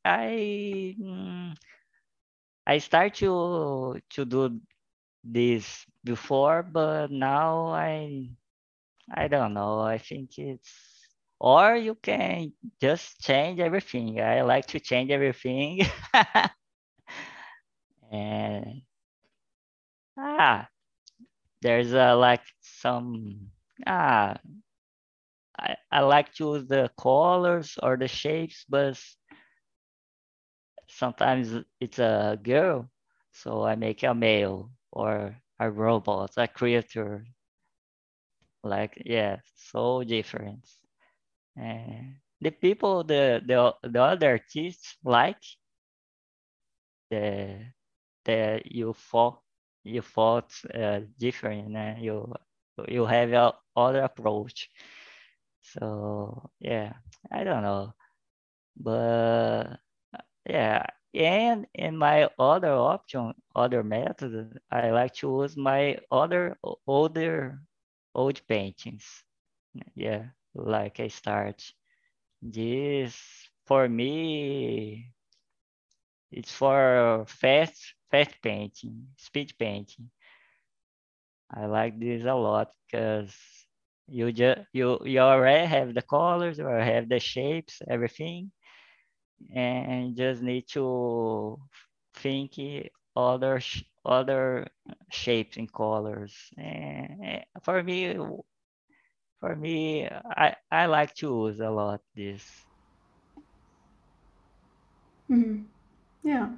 i 0.06 0.96
mm, 1.00 1.54
i 2.68 2.78
start 2.78 3.16
to 3.16 4.00
to 4.10 4.26
do 4.26 4.60
this 5.24 5.86
before 6.04 6.64
but 6.64 7.12
now 7.12 7.68
i 7.70 8.30
i 9.16 9.28
don't 9.28 9.54
know. 9.54 9.80
I 9.82 9.98
think 10.00 10.38
it's 10.40 10.72
or 11.40 11.76
you 11.78 11.96
can 11.96 12.54
just 12.82 13.22
change 13.22 13.60
everything. 13.60 14.22
I 14.22 14.42
like 14.44 14.68
to 14.68 14.80
change 14.80 15.12
everything. 15.12 15.82
And 18.12 18.84
ah 20.18 20.68
there's 21.62 21.94
a 21.94 22.14
like 22.16 22.44
some 22.62 23.52
ah 23.88 24.38
I, 25.58 25.76
I 25.92 26.00
like 26.02 26.34
to 26.36 26.56
use 26.56 26.68
the 26.68 26.92
colors 27.00 27.78
or 27.82 27.98
the 27.98 28.08
shapes 28.08 28.66
but 28.70 29.00
sometimes 31.04 31.66
it's 31.80 32.00
a 32.00 32.40
girl 32.44 32.90
so 33.32 33.64
i 33.64 33.76
make 33.76 34.04
a 34.04 34.14
male 34.14 34.72
or 34.92 35.36
a 35.60 35.70
robot 35.72 36.32
a 36.38 36.48
creature. 36.48 37.26
Like 38.64 39.02
yeah 39.06 39.40
so 39.56 40.04
different. 40.04 40.66
And 41.58 42.18
the 42.42 42.52
people 42.52 43.04
the 43.04 43.42
the, 43.46 43.76
the 43.90 44.02
other 44.02 44.32
artists 44.34 44.98
like 45.04 45.42
the 47.10 47.60
the 48.26 48.62
you 48.66 48.94
thought 48.94 49.42
you 49.84 50.02
thought 50.02 50.52
uh, 50.74 51.02
different 51.20 51.76
and 51.76 52.02
you 52.04 52.34
you 52.88 53.06
have 53.06 53.32
a 53.34 53.54
other 53.76 54.02
approach. 54.04 54.70
So 55.62 56.50
yeah 56.60 56.94
i 57.32 57.44
don't 57.44 57.64
know. 57.64 57.94
But 58.78 59.80
yeah 60.48 60.86
and 61.14 61.66
in 61.74 61.98
my 61.98 62.30
other 62.40 62.74
option 62.74 63.34
other 63.56 63.84
method 63.84 64.60
i 64.72 64.90
like 64.92 65.14
to 65.14 65.28
use 65.42 65.56
my 65.58 65.98
other 66.12 66.58
older 66.88 67.60
old 68.16 68.42
paintings. 68.48 69.06
Yeah 69.96 70.26
like 70.56 71.00
i 71.00 71.08
start 71.08 71.64
this 72.42 73.16
for 73.66 73.88
me 73.90 75.12
it's 76.32 76.52
for 76.52 77.26
fast 77.28 77.94
fast 78.12 78.36
painting 78.42 79.08
speed 79.18 79.54
painting. 79.60 80.10
I 81.54 81.66
like 81.66 82.00
this 82.00 82.24
a 82.26 82.34
lot 82.34 82.72
because 82.86 83.34
you 84.08 84.32
just 84.32 84.62
you 84.74 85.00
you 85.06 85.20
already 85.20 85.66
have 85.66 85.94
the 85.94 86.02
colors 86.02 86.60
or 86.60 86.80
have 86.80 87.08
the 87.10 87.20
shapes 87.20 87.82
everything 87.90 88.52
and 89.54 90.16
just 90.16 90.42
need 90.42 90.68
to 90.70 91.60
think 92.16 92.54
other 93.16 93.62
other 94.06 94.68
shapes 95.12 95.58
and 95.58 95.72
colors. 95.72 96.34
And 96.58 97.44
for 97.64 97.82
me 97.84 98.16
for 99.40 99.56
me 99.56 100.08
i 100.08 100.56
i 100.72 100.86
like 100.86 101.14
to 101.16 101.28
use 101.46 101.60
a 101.60 101.70
lot 101.70 102.02
this. 102.16 102.66
Mm. 105.30 105.66
yeah. 106.24 106.50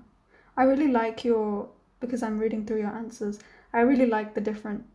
I 0.58 0.64
really 0.64 0.88
like 0.88 1.24
your 1.24 1.70
because 2.00 2.22
i'm 2.24 2.40
reading 2.40 2.66
through 2.66 2.80
your 2.80 2.90
answers 2.92 3.40
i 3.74 3.82
really 3.82 4.06
like 4.06 4.34
the 4.34 4.42
different 4.42 4.86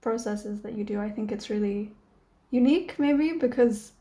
processes 0.00 0.62
that 0.62 0.74
you 0.74 0.84
do. 0.84 1.00
I 1.00 1.08
think 1.10 1.32
it's 1.32 1.50
really 1.50 1.90
unique 2.50 2.98
maybe 2.98 3.32
because 3.32 3.92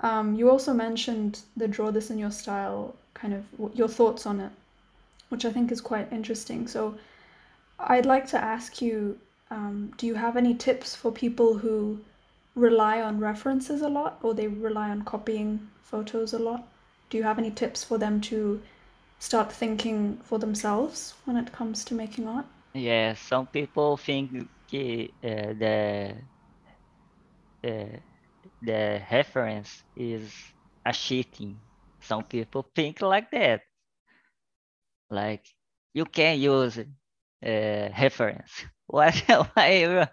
Um, 0.00 0.34
you 0.34 0.50
also 0.50 0.72
mentioned 0.72 1.40
the 1.56 1.68
draw 1.68 1.90
this 1.90 2.10
in 2.10 2.18
your 2.18 2.30
style, 2.30 2.94
kind 3.14 3.34
of 3.34 3.44
your 3.74 3.88
thoughts 3.88 4.26
on 4.26 4.40
it, 4.40 4.52
which 5.28 5.44
I 5.44 5.52
think 5.52 5.72
is 5.72 5.80
quite 5.80 6.12
interesting. 6.12 6.68
So 6.68 6.94
I'd 7.78 8.06
like 8.06 8.26
to 8.28 8.38
ask 8.38 8.80
you 8.80 9.18
um, 9.50 9.92
do 9.96 10.06
you 10.06 10.14
have 10.14 10.36
any 10.36 10.54
tips 10.54 10.94
for 10.94 11.10
people 11.10 11.58
who 11.58 11.98
rely 12.54 13.00
on 13.00 13.18
references 13.18 13.82
a 13.82 13.88
lot 13.88 14.18
or 14.22 14.34
they 14.34 14.46
rely 14.46 14.90
on 14.90 15.02
copying 15.02 15.68
photos 15.82 16.32
a 16.32 16.38
lot? 16.38 16.66
Do 17.10 17.16
you 17.16 17.24
have 17.24 17.38
any 17.38 17.50
tips 17.50 17.82
for 17.82 17.98
them 17.98 18.20
to 18.22 18.60
start 19.18 19.50
thinking 19.50 20.18
for 20.22 20.38
themselves 20.38 21.14
when 21.24 21.36
it 21.36 21.52
comes 21.52 21.84
to 21.86 21.94
making 21.94 22.28
art? 22.28 22.46
Yeah, 22.74 23.14
some 23.14 23.46
people 23.46 23.96
think 23.96 24.30
uh, 24.42 24.46
the 25.22 26.14
uh, 27.64 27.68
the 28.62 29.02
reference 29.10 29.82
is 29.96 30.32
a 30.84 30.92
cheating. 30.92 31.60
Some 32.00 32.24
people 32.24 32.70
think 32.74 33.02
like 33.02 33.30
that. 33.32 33.62
Like 35.10 35.44
you 35.94 36.04
can 36.04 36.38
use 36.40 36.78
uh, 36.78 36.84
reference. 37.44 38.52
Why? 38.86 39.10
Why? 39.54 40.08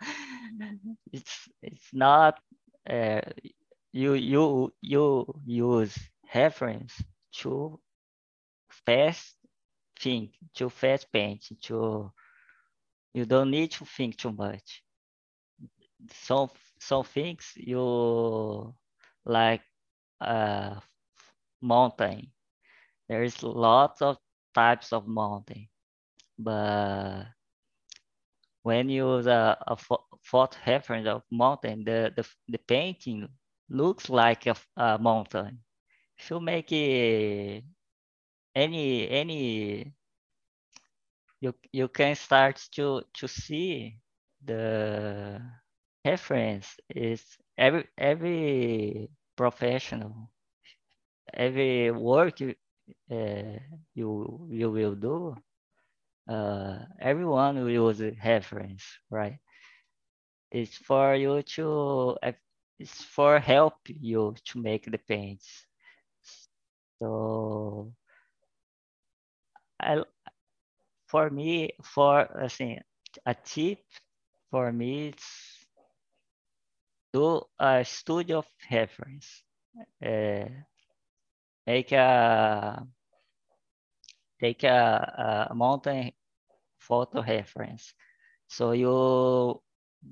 It's 1.12 1.50
it's 1.62 1.90
not. 1.94 2.40
Uh, 2.90 3.22
you 3.94 4.14
you 4.14 4.74
you 4.82 5.26
use 5.46 5.98
reference 6.34 6.94
to 7.42 7.80
fast 8.86 9.36
think, 10.00 10.34
to 10.56 10.70
fast 10.70 11.12
paint, 11.12 11.46
to 11.64 12.12
you 13.14 13.26
don't 13.26 13.52
need 13.52 13.72
to 13.72 13.86
think 13.86 14.18
too 14.18 14.32
much. 14.32 14.84
Some 16.12 16.50
some 16.80 17.04
things 17.04 17.54
you 17.56 18.74
like 19.26 19.62
uh 20.22 20.80
mountain. 21.62 22.32
There 23.10 23.24
is 23.24 23.44
lots 23.44 24.02
of 24.02 24.18
types 24.54 24.94
of 24.94 25.08
mountain, 25.08 25.68
but 26.38 27.26
when 28.64 28.90
you 28.90 29.16
use 29.18 29.28
a, 29.28 29.58
a 29.68 29.78
photo 29.78 30.58
reference 30.68 31.08
of 31.08 31.24
mountain, 31.32 31.84
the, 31.84 32.12
the, 32.16 32.28
the 32.48 32.58
painting 32.58 33.28
looks 33.70 34.10
like 34.10 34.46
a, 34.48 34.56
a 34.78 34.98
mountain. 34.98 35.60
If 36.18 36.30
you 36.32 36.40
make 36.40 36.72
any 36.72 37.64
any 39.10 39.94
you 41.42 41.54
you 41.72 41.88
can 41.88 42.16
start 42.16 42.56
to 42.72 43.02
to 43.14 43.28
see 43.28 44.00
the 44.44 45.42
reference 46.06 46.78
is 46.90 47.24
every 47.58 47.86
every 47.98 49.10
professional 49.36 50.30
every 51.34 51.92
work 51.92 52.40
you, 52.40 52.56
uh, 53.12 53.60
you 53.96 54.48
you 54.52 54.72
will 54.72 54.96
do 54.96 55.36
uh, 56.30 56.80
everyone 57.02 57.56
will 57.58 57.70
use 57.70 58.02
reference 58.26 58.84
right? 59.12 59.40
It's 60.52 60.76
for 60.78 61.14
you 61.16 61.44
to 61.44 62.18
it's 62.80 63.04
for 63.04 63.40
help 63.40 63.76
you 63.88 64.36
to 64.46 64.60
make 64.60 64.86
the 64.92 64.98
paints. 64.98 65.66
So 67.00 67.94
I 69.80 70.04
for 71.08 71.30
me 71.30 71.72
for 71.84 72.28
assim 72.46 72.80
a 73.26 73.34
tip 73.34 73.80
for 74.52 74.72
me 74.72 75.10
it's 75.10 75.45
do 77.16 77.42
a 77.60 77.86
study 77.86 78.34
of 78.34 78.46
reference. 78.70 79.44
Uh, 80.06 80.46
make 81.66 81.92
a 81.94 82.86
take 84.42 84.64
a, 84.64 85.48
a 85.50 85.56
mountain 85.56 86.12
photo 86.78 87.22
reference. 87.22 87.94
So 88.48 88.72
you 88.74 89.62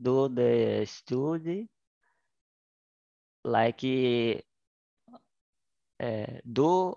do 0.02 0.30
the 0.30 0.86
study 0.86 1.68
like 3.44 3.84
uh, 6.00 6.26
do 6.52 6.96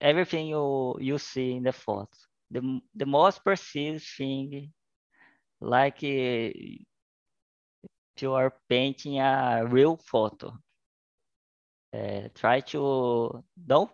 everything 0.00 0.46
you 0.48 0.96
you 1.00 1.18
see 1.18 1.52
in 1.56 1.64
the 1.64 1.72
photo. 1.72 2.08
The 2.50 2.80
the 2.94 3.06
most 3.06 3.44
precise 3.44 4.04
thing 4.16 4.72
like 5.60 6.02
you 8.22 8.32
are 8.34 8.52
painting 8.68 9.18
a 9.20 9.64
real 9.66 9.96
photo. 9.96 10.56
Uh, 11.92 12.28
try 12.34 12.60
to 12.60 13.44
don't 13.66 13.90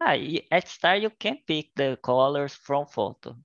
ah, 0.00 0.16
at 0.50 0.68
start 0.68 1.00
you 1.00 1.10
can 1.10 1.38
pick 1.46 1.70
the 1.76 1.98
colors 2.02 2.54
from 2.54 2.86
photo. 2.86 3.36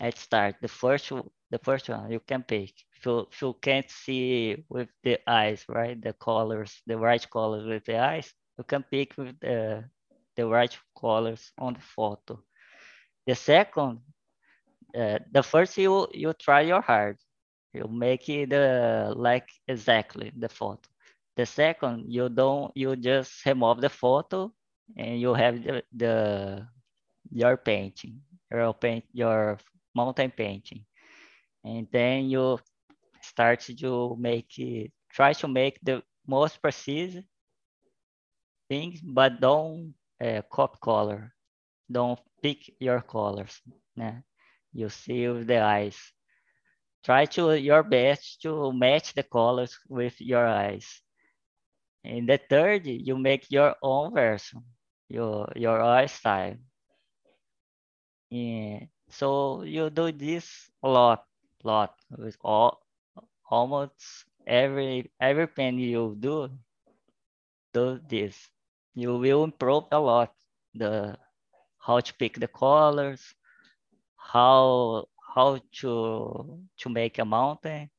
At 0.00 0.18
start, 0.18 0.56
the 0.62 0.68
first 0.68 1.10
the 1.50 1.58
first 1.58 1.88
one 1.88 2.10
you 2.10 2.20
can 2.20 2.42
pick. 2.42 2.72
If 2.96 3.06
you, 3.06 3.26
if 3.32 3.42
you 3.42 3.54
can't 3.62 3.90
see 3.90 4.64
with 4.68 4.88
the 5.02 5.18
eyes, 5.26 5.64
right? 5.68 6.00
The 6.00 6.12
colors, 6.14 6.82
the 6.86 6.98
right 6.98 7.24
colors 7.30 7.66
with 7.66 7.84
the 7.84 7.98
eyes, 7.98 8.32
you 8.58 8.64
can 8.64 8.82
pick 8.84 9.16
with 9.16 9.38
the 9.40 9.84
the 10.36 10.46
right 10.46 10.76
colors 10.98 11.52
on 11.58 11.74
the 11.74 11.80
photo. 11.80 12.42
The 13.26 13.34
second, 13.34 14.00
uh, 14.96 15.18
the 15.32 15.42
first 15.42 15.76
you 15.78 16.08
you 16.12 16.32
try 16.34 16.62
your 16.62 16.80
hard 16.82 17.18
you 17.72 17.86
make 17.88 18.28
it 18.28 18.52
uh, 18.52 19.12
like 19.16 19.48
exactly 19.68 20.32
the 20.36 20.48
photo. 20.48 20.80
The 21.36 21.46
second, 21.46 22.04
you 22.12 22.28
don't, 22.28 22.72
you 22.76 22.96
just 22.96 23.44
remove 23.46 23.80
the 23.80 23.88
photo 23.88 24.52
and 24.96 25.20
you 25.20 25.34
have 25.34 25.62
the, 25.62 25.82
the 25.94 26.66
your 27.30 27.56
painting, 27.56 28.20
your 28.50 28.72
paint, 28.74 29.04
your 29.12 29.58
mountain 29.94 30.30
painting. 30.30 30.84
And 31.64 31.86
then 31.92 32.30
you 32.30 32.58
start 33.22 33.60
to 33.60 34.16
make 34.18 34.58
it, 34.58 34.92
try 35.12 35.32
to 35.34 35.48
make 35.48 35.78
the 35.82 36.02
most 36.26 36.60
precise 36.62 37.16
things, 38.68 39.00
but 39.02 39.40
don't 39.40 39.94
uh, 40.22 40.42
copy 40.50 40.78
color. 40.82 41.32
Don't 41.90 42.20
pick 42.42 42.70
your 42.80 43.00
colors. 43.00 43.60
Yeah. 43.96 44.20
You 44.72 44.88
see 44.88 45.28
with 45.28 45.46
the 45.46 45.60
eyes 45.60 45.98
try 47.04 47.26
to 47.26 47.58
your 47.60 47.82
best 47.82 48.42
to 48.42 48.72
match 48.72 49.14
the 49.14 49.22
colors 49.22 49.78
with 49.88 50.20
your 50.20 50.46
eyes. 50.46 51.02
In 52.04 52.26
the 52.26 52.36
third, 52.38 52.86
you 52.86 53.16
make 53.16 53.50
your 53.50 53.74
own 53.82 54.12
version, 54.12 54.64
your 55.08 55.50
your 55.56 56.06
style. 56.08 56.56
Yeah. 58.30 58.86
So 59.10 59.62
you 59.62 59.90
do 59.90 60.10
this 60.12 60.70
a 60.82 60.88
lot, 60.88 61.26
lot 61.64 61.94
with 62.16 62.36
all 62.42 62.80
almost 63.50 64.24
every 64.46 65.10
every 65.20 65.46
pen 65.48 65.78
you 65.78 66.16
do 66.20 66.50
do 67.74 67.98
this. 68.08 68.50
You 68.94 69.18
will 69.18 69.42
improve 69.44 69.84
a 69.92 69.98
lot 69.98 70.32
the 70.74 71.18
how 71.78 72.00
to 72.00 72.14
pick 72.14 72.34
the 72.40 72.48
colors, 72.48 73.34
how 74.16 75.08
how 75.34 75.60
to 75.80 76.60
to 76.78 76.88
make 76.90 77.18
a 77.18 77.24
mountain, 77.24 77.90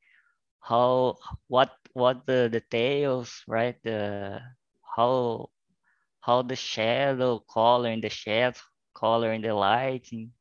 how 0.62 1.18
what 1.48 1.72
what 1.94 2.26
the 2.28 2.50
details, 2.50 3.44
right? 3.48 3.78
The 3.84 4.42
how 4.98 5.50
how 6.22 6.42
the 6.44 6.56
shadow 6.56 7.40
color 7.40 7.90
in 7.92 8.02
the 8.02 8.10
shadow 8.10 8.60
color 8.96 9.34
in 9.34 9.42
the 9.42 9.54
lighting, 9.54 10.34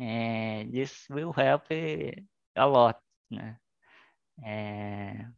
and 0.00 0.72
this 0.72 1.06
will 1.10 1.32
help 1.32 1.70
a 1.72 2.66
lot. 2.68 3.00
And 4.44 5.34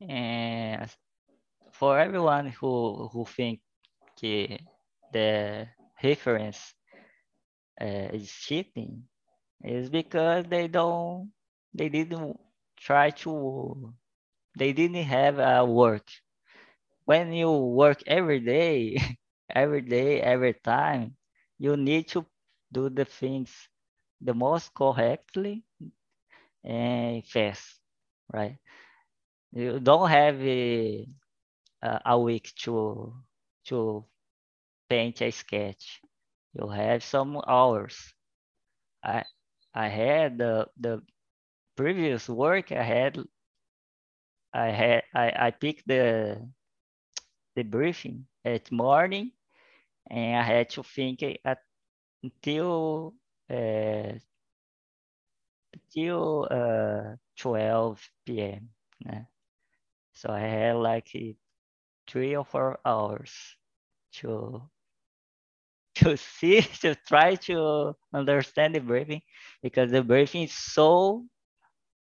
and 0.00 0.90
for 1.72 1.98
everyone 1.98 2.48
who 2.48 3.08
who 3.12 3.24
think 3.26 3.60
eh, 4.24 4.58
the 5.12 5.68
reference 6.04 6.74
uh, 7.80 8.08
is 8.18 8.30
cheating? 8.32 9.04
Is 9.64 9.90
because 9.90 10.46
they 10.46 10.68
don't 10.68 11.32
they 11.74 11.88
didn't 11.88 12.38
try 12.78 13.10
to 13.24 13.94
they 14.58 14.72
didn't 14.72 15.04
have 15.04 15.38
a 15.38 15.64
work. 15.64 16.08
When 17.04 17.32
you 17.34 17.52
work 17.52 18.02
every 18.06 18.40
day 18.40 18.96
every 19.50 19.82
day 19.82 20.20
every 20.22 20.54
time 20.54 21.16
you 21.58 21.76
need 21.76 22.08
to 22.08 22.24
do 22.72 22.88
the 22.88 23.04
things 23.04 23.68
the 24.20 24.34
most 24.34 24.74
correctly 24.74 25.64
and 26.64 27.24
fast 27.26 27.80
right? 28.32 28.58
You 29.52 29.80
don't 29.80 30.08
have 30.10 30.40
a, 30.42 31.06
a 32.06 32.18
week 32.18 32.52
to 32.64 33.14
to 33.66 34.04
paint 34.88 35.22
a 35.22 35.30
sketch 35.30 36.00
you 36.54 36.68
have 36.68 37.02
some 37.04 37.40
hours. 37.46 37.96
I 39.04 39.24
I 39.74 39.88
had 39.88 40.38
the 40.38 40.68
the 40.78 41.02
previous 41.76 42.28
work 42.28 42.72
I 42.72 42.82
had 42.82 43.18
I 44.52 44.66
had 44.70 45.02
I, 45.14 45.32
I 45.46 45.50
picked 45.50 45.86
the 45.88 46.48
the 47.56 47.62
briefing 47.62 48.26
at 48.44 48.70
morning, 48.72 49.32
and 50.10 50.36
I 50.38 50.42
had 50.42 50.70
to 50.70 50.82
think 50.82 51.22
at, 51.44 51.58
until 52.22 53.14
uh, 53.50 54.12
uh, 56.50 57.16
12 57.36 58.00
p.m. 58.26 58.70
Né? 59.04 59.26
So 60.14 60.30
I 60.30 60.40
had 60.40 60.76
like 60.76 61.08
three 62.06 62.36
or 62.36 62.44
four 62.44 62.78
hours 62.84 63.32
to 64.20 64.62
to 66.00 66.16
see 66.36 66.62
to 66.82 66.94
try 67.08 67.34
to 67.36 67.94
understand 68.14 68.74
the 68.74 68.80
briefing 68.80 69.22
because 69.62 69.90
the 69.90 70.02
briefing 70.02 70.44
is 70.44 70.54
so 70.54 71.24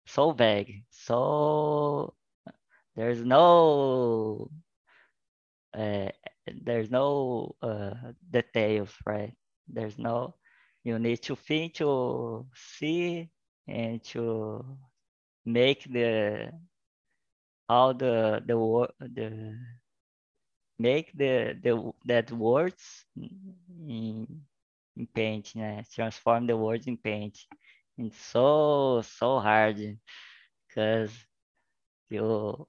so 0.07 0.33
vague 0.33 0.85
so 0.90 2.14
there's 2.96 3.22
no 3.22 4.51
uh, 5.77 6.09
there's 6.64 6.90
no 6.90 7.55
uh, 7.62 7.92
details 8.31 8.92
right? 9.07 9.35
There's 9.68 9.99
no 9.99 10.35
you 10.85 10.99
need 10.99 11.22
to 11.25 11.37
think 11.37 11.75
to 11.75 12.46
see 12.55 13.29
and 13.68 14.03
to 14.05 14.64
make 15.46 15.85
the 15.92 16.51
all 17.68 17.94
the 17.94 18.42
the 18.46 18.57
the 19.14 19.57
make 20.79 21.12
the 21.17 21.57
the 21.62 21.93
that 22.05 22.31
words 22.33 23.05
in, 23.17 24.43
in 24.97 25.07
paint 25.15 25.55
né? 25.55 25.83
transform 25.95 26.47
the 26.47 26.57
words 26.57 26.87
in 26.87 26.97
paint 26.97 27.39
it's 27.99 28.19
so 28.19 29.03
so 29.03 29.39
hard 29.41 29.77
because 30.69 31.12
you 32.11 32.67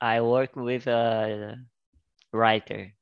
I 0.00 0.20
work 0.20 0.54
with 0.56 0.86
a 0.86 1.56
writer 2.32 2.92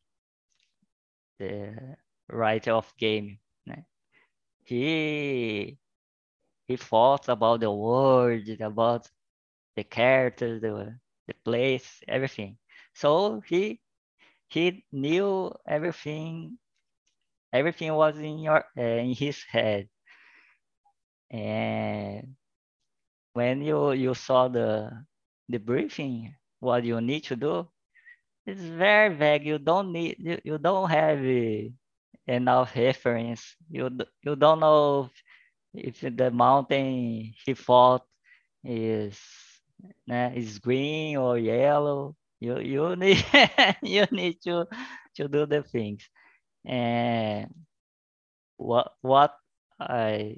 the 1.39 1.97
writer 2.29 2.73
of 2.73 2.93
game 2.97 3.39
né? 3.69 3.85
he 4.65 5.79
he 6.67 6.77
thought 6.77 7.29
about 7.29 7.61
the 7.61 7.71
words 7.71 8.49
about 8.61 9.11
the 9.77 9.85
characters 9.85 10.61
the 10.63 10.99
the 11.29 11.35
place 11.45 12.03
everything 12.09 12.57
so 12.95 13.41
he 13.47 13.81
he 14.49 14.85
knew 14.93 15.53
everything. 15.67 16.59
Everything 17.53 17.95
was 17.95 18.19
in 18.19 18.41
your 18.41 18.65
uh, 18.77 18.83
in 18.83 19.15
his 19.15 19.43
head. 19.45 19.89
And 21.31 22.37
when 23.35 23.63
you 23.63 23.93
you 23.93 24.15
saw 24.15 24.49
the 24.49 24.91
the 25.49 25.59
briefing, 25.59 26.35
what 26.61 26.85
you 26.85 27.01
need 27.01 27.25
to 27.25 27.37
do, 27.37 27.69
it's 28.47 28.63
very 28.63 29.15
vague. 29.15 29.47
You 29.47 29.59
don't 29.59 29.93
need 29.93 30.17
you, 30.19 30.39
you 30.45 30.59
don't 30.59 30.91
have 30.91 31.21
enough 32.27 32.75
reference. 32.77 33.57
You 33.71 33.91
you 34.23 34.37
don't 34.37 34.61
know 34.61 35.11
if, 35.75 36.03
if 36.05 36.17
the 36.17 36.31
mountain 36.31 37.33
he 37.45 37.55
fought 37.55 38.05
is 38.65 39.19
uh, 40.11 40.31
is 40.35 40.59
green 40.59 41.17
or 41.17 41.39
yellow 41.39 42.17
you 42.43 42.59
you 42.61 42.97
need 42.97 43.25
you 43.83 44.07
need 44.11 44.37
to 44.43 44.67
to 45.17 45.29
do 45.29 45.47
the 45.47 45.63
things. 45.63 46.09
And 46.67 47.51
what 48.57 48.93
what 49.03 49.35
i 49.81 50.37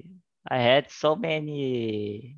i 0.49 0.57
had 0.57 0.89
so 0.91 1.15
many 1.15 2.35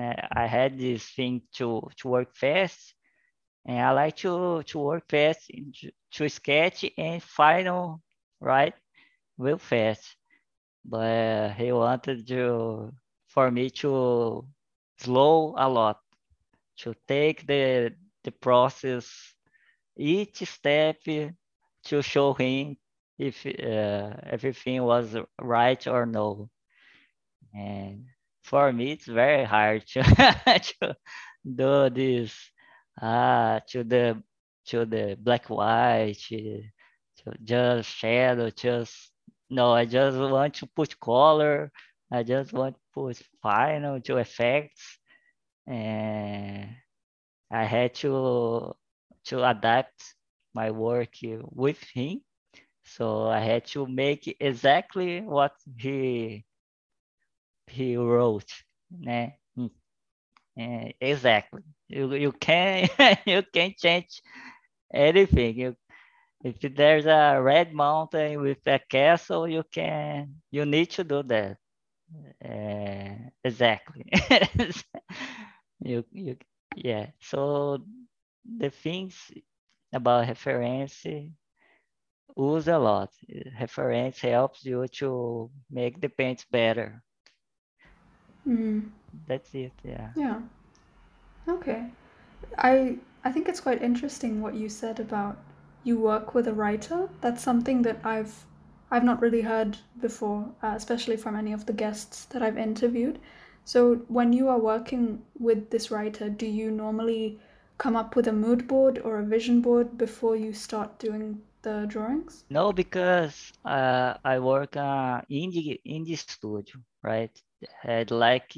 i 0.00 0.46
had 0.46 0.78
this 0.78 1.04
thing 1.10 1.42
to 1.54 1.82
to 1.98 2.08
work 2.08 2.34
fast. 2.36 2.94
And 3.66 3.80
i 3.80 3.92
like 3.92 4.16
to 4.18 4.62
to 4.64 4.78
work 4.78 5.04
fast 5.10 5.50
to 5.80 5.90
to 6.12 6.28
sketch 6.28 6.84
and 6.98 7.22
final 7.22 8.02
right 8.40 8.74
real 9.38 9.58
fast. 9.58 10.16
But 10.84 11.52
he 11.54 11.72
wanted 11.72 12.26
to 12.28 12.92
for 13.28 13.50
me 13.50 13.70
to 13.82 14.46
slow 14.98 15.54
a 15.58 15.68
lot 15.68 16.00
to 16.78 16.94
take 17.08 17.46
the 17.46 17.94
the 18.26 18.32
process, 18.32 19.08
each 19.96 20.38
step 20.48 20.98
to 21.84 22.02
show 22.02 22.34
him 22.34 22.76
if 23.18 23.46
uh, 23.46 24.16
everything 24.24 24.82
was 24.84 25.16
right 25.40 25.86
or 25.88 26.06
no. 26.06 26.50
And 27.54 28.06
for 28.44 28.72
me, 28.72 28.92
it's 28.92 29.06
very 29.06 29.44
hard 29.44 29.86
to, 29.88 30.02
to 30.80 30.96
do 31.44 31.90
this 31.90 32.34
uh, 33.00 33.60
to 33.70 33.84
the 33.84 34.22
to 34.66 34.84
the 34.86 35.16
black 35.20 35.48
white, 35.50 36.18
to 36.28 36.62
just 37.44 37.90
shadow, 37.90 38.50
just 38.50 39.12
no, 39.50 39.72
I 39.72 39.86
just 39.86 40.18
want 40.18 40.54
to 40.56 40.66
put 40.66 40.98
color. 41.00 41.72
I 42.12 42.22
just 42.24 42.52
want 42.52 42.76
to 42.76 42.82
put 42.94 43.22
final 43.42 44.00
to 44.02 44.18
effects 44.18 44.98
and 45.66 46.68
I 47.50 47.64
had 47.64 47.94
to 47.96 48.74
to 49.26 49.48
adapt 49.48 50.14
my 50.54 50.70
work 50.70 51.14
with 51.22 51.82
him. 51.94 52.22
So 52.84 53.26
I 53.28 53.40
had 53.40 53.66
to 53.68 53.86
make 53.86 54.36
exactly 54.40 55.22
what 55.22 55.54
he 55.78 56.44
he 57.68 57.96
wrote. 57.96 58.50
Né? 58.90 59.38
Exactly. 61.00 61.62
You 61.88 62.14
you 62.14 62.32
can 62.32 62.88
you 63.26 63.42
can 63.52 63.74
change 63.78 64.22
anything. 64.94 65.58
You, 65.58 65.76
if 66.44 66.60
there's 66.76 67.06
a 67.06 67.40
red 67.42 67.74
mountain 67.74 68.42
with 68.42 68.58
a 68.66 68.80
castle, 68.90 69.48
you 69.48 69.64
can 69.72 70.36
you 70.52 70.66
need 70.66 70.90
to 70.92 71.04
do 71.04 71.22
that. 71.24 71.58
Uh, 72.44 73.30
exactly. 73.44 74.06
you 75.80 76.04
you 76.12 76.36
yeah 76.74 77.06
so 77.20 77.78
the 78.58 78.70
things 78.70 79.30
about 79.92 80.28
reference 80.28 81.04
use 82.36 82.68
a 82.68 82.78
lot. 82.78 83.10
Reference 83.60 84.20
helps 84.20 84.64
you 84.64 84.86
to 84.88 85.50
make 85.70 86.00
the 86.00 86.08
paints 86.08 86.44
better. 86.50 87.02
Mm. 88.46 88.90
that's 89.26 89.52
it 89.54 89.72
yeah. 89.82 90.10
Yeah. 90.14 90.40
Okay. 91.48 91.86
I 92.58 92.98
i 93.24 93.32
think 93.32 93.48
it's 93.48 93.60
quite 93.60 93.82
interesting 93.82 94.40
what 94.40 94.54
you 94.54 94.68
said 94.68 95.00
about 95.00 95.36
you 95.82 95.98
work 95.98 96.34
with 96.34 96.46
a 96.46 96.52
writer. 96.52 97.08
That's 97.20 97.42
something 97.42 97.82
that 97.82 97.98
i've 98.04 98.44
i've 98.90 99.02
not 99.04 99.20
really 99.20 99.42
heard 99.42 99.78
before 100.00 100.48
uh, 100.62 100.74
especially 100.76 101.16
from 101.16 101.34
any 101.34 101.52
of 101.52 101.66
the 101.66 101.72
guests 101.72 102.26
that 102.26 102.42
i've 102.42 102.56
interviewed 102.56 103.18
so, 103.66 103.96
when 104.08 104.32
you 104.32 104.48
are 104.48 104.58
working 104.58 105.24
with 105.38 105.70
this 105.70 105.90
writer, 105.90 106.30
do 106.30 106.46
you 106.46 106.70
normally 106.70 107.38
come 107.78 107.96
up 107.96 108.16
with 108.16 108.26
a 108.28 108.32
mood 108.32 108.66
board 108.68 108.98
or 109.00 109.18
a 109.18 109.24
vision 109.24 109.60
board 109.60 109.98
before 109.98 110.36
you 110.36 110.52
start 110.54 110.98
doing 110.98 111.42
the 111.62 111.86
drawings? 111.88 112.44
No, 112.50 112.72
because 112.72 113.52
uh, 113.64 114.14
I 114.24 114.38
work 114.40 114.76
uh, 114.76 115.22
in 115.30 115.50
the 115.50 115.80
in 115.84 116.04
the 116.04 116.16
studio, 116.16 116.74
right? 117.02 117.30
Had 117.82 118.10
like 118.10 118.52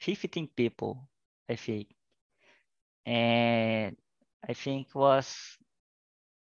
15 0.00 0.48
people, 0.56 1.08
I 1.48 1.56
think, 1.56 1.88
and 3.06 3.96
I 4.48 4.54
think 4.54 4.94
was 4.94 5.58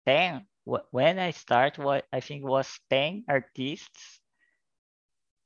10 0.05 0.47
when 0.91 1.19
I 1.19 1.31
start. 1.31 1.77
What 1.77 2.05
I 2.13 2.19
think 2.21 2.45
was 2.45 2.79
10 2.89 3.25
artists, 3.27 4.21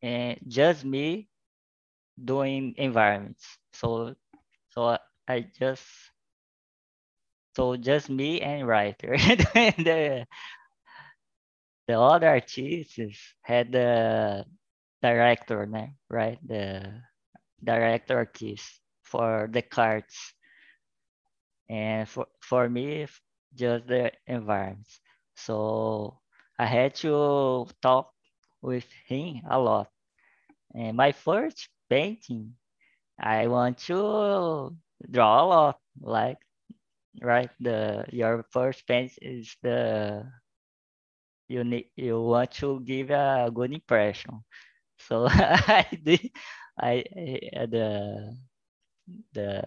and 0.02 0.40
just 0.48 0.86
me 0.86 1.28
doing 2.24 2.74
environments. 2.78 3.46
So 3.74 4.16
so 4.70 4.98
I 5.28 5.48
just 5.60 5.84
so 7.56 7.76
just 7.76 8.10
me 8.10 8.42
and 8.42 8.68
writer. 8.68 9.18
the 9.18 10.26
the 11.88 12.00
other 12.00 12.28
artists 12.30 13.00
had 13.42 13.72
the 13.72 14.46
director, 15.02 15.68
right? 16.10 16.40
The 16.48 17.02
director 17.64 18.18
artist 18.18 18.82
for 19.04 19.50
the 19.52 19.62
cards. 19.62 20.34
And 21.70 22.08
for, 22.10 22.28
for 22.42 22.70
me, 22.70 23.08
just 23.56 23.88
the 23.88 24.12
environments. 24.28 25.00
So 25.36 26.20
I 26.58 26.66
had 26.66 26.96
to 26.96 27.68
talk 27.82 28.12
with 28.62 28.86
him 29.08 29.42
a 29.50 29.60
lot. 29.60 29.90
And 30.76 30.98
my 30.98 31.12
first 31.14 31.70
painting, 31.96 32.56
I 33.20 33.48
want 33.48 33.80
to 33.90 34.76
draw 35.12 35.44
a 35.44 35.48
lot, 35.48 35.80
like 36.02 36.40
right 37.22 37.50
the 37.60 38.06
your 38.12 38.44
first 38.52 38.88
paint 38.88 39.12
is 39.22 39.56
the 39.64 40.26
you 41.48 41.64
need 41.64 41.90
you 41.96 42.22
want 42.22 42.52
to 42.52 42.80
give 42.82 43.10
a 43.12 43.50
good 43.54 43.74
impression 43.74 44.44
so 44.98 45.28
i 45.32 45.86
did 46.04 46.32
i 46.80 47.04
the 47.70 48.36
the 49.34 49.64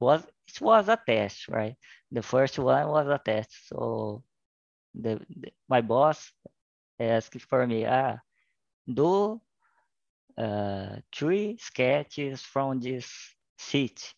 was 0.00 0.24
it 0.48 0.60
was 0.60 0.88
a 0.88 0.98
test, 1.06 1.48
right? 1.48 1.76
The 2.12 2.22
first 2.22 2.58
one 2.58 2.88
was 2.88 3.06
a 3.08 3.20
test. 3.24 3.68
So 3.68 4.22
the, 4.94 5.20
the 5.30 5.50
my 5.68 5.80
boss 5.82 6.32
asked 7.00 7.40
for 7.42 7.66
me, 7.66 7.86
ah, 7.86 8.18
do 8.92 9.40
uh, 10.40 10.96
three 11.14 11.58
sketches 11.60 12.42
from 12.42 12.80
this 12.80 13.10
seat. 13.58 14.14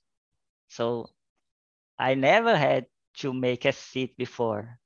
So 0.69 1.09
I 1.99 2.15
never 2.15 2.57
had 2.57 2.87
to 3.19 3.33
make 3.33 3.65
a 3.65 3.73
seat 3.73 4.17
before. 4.17 4.79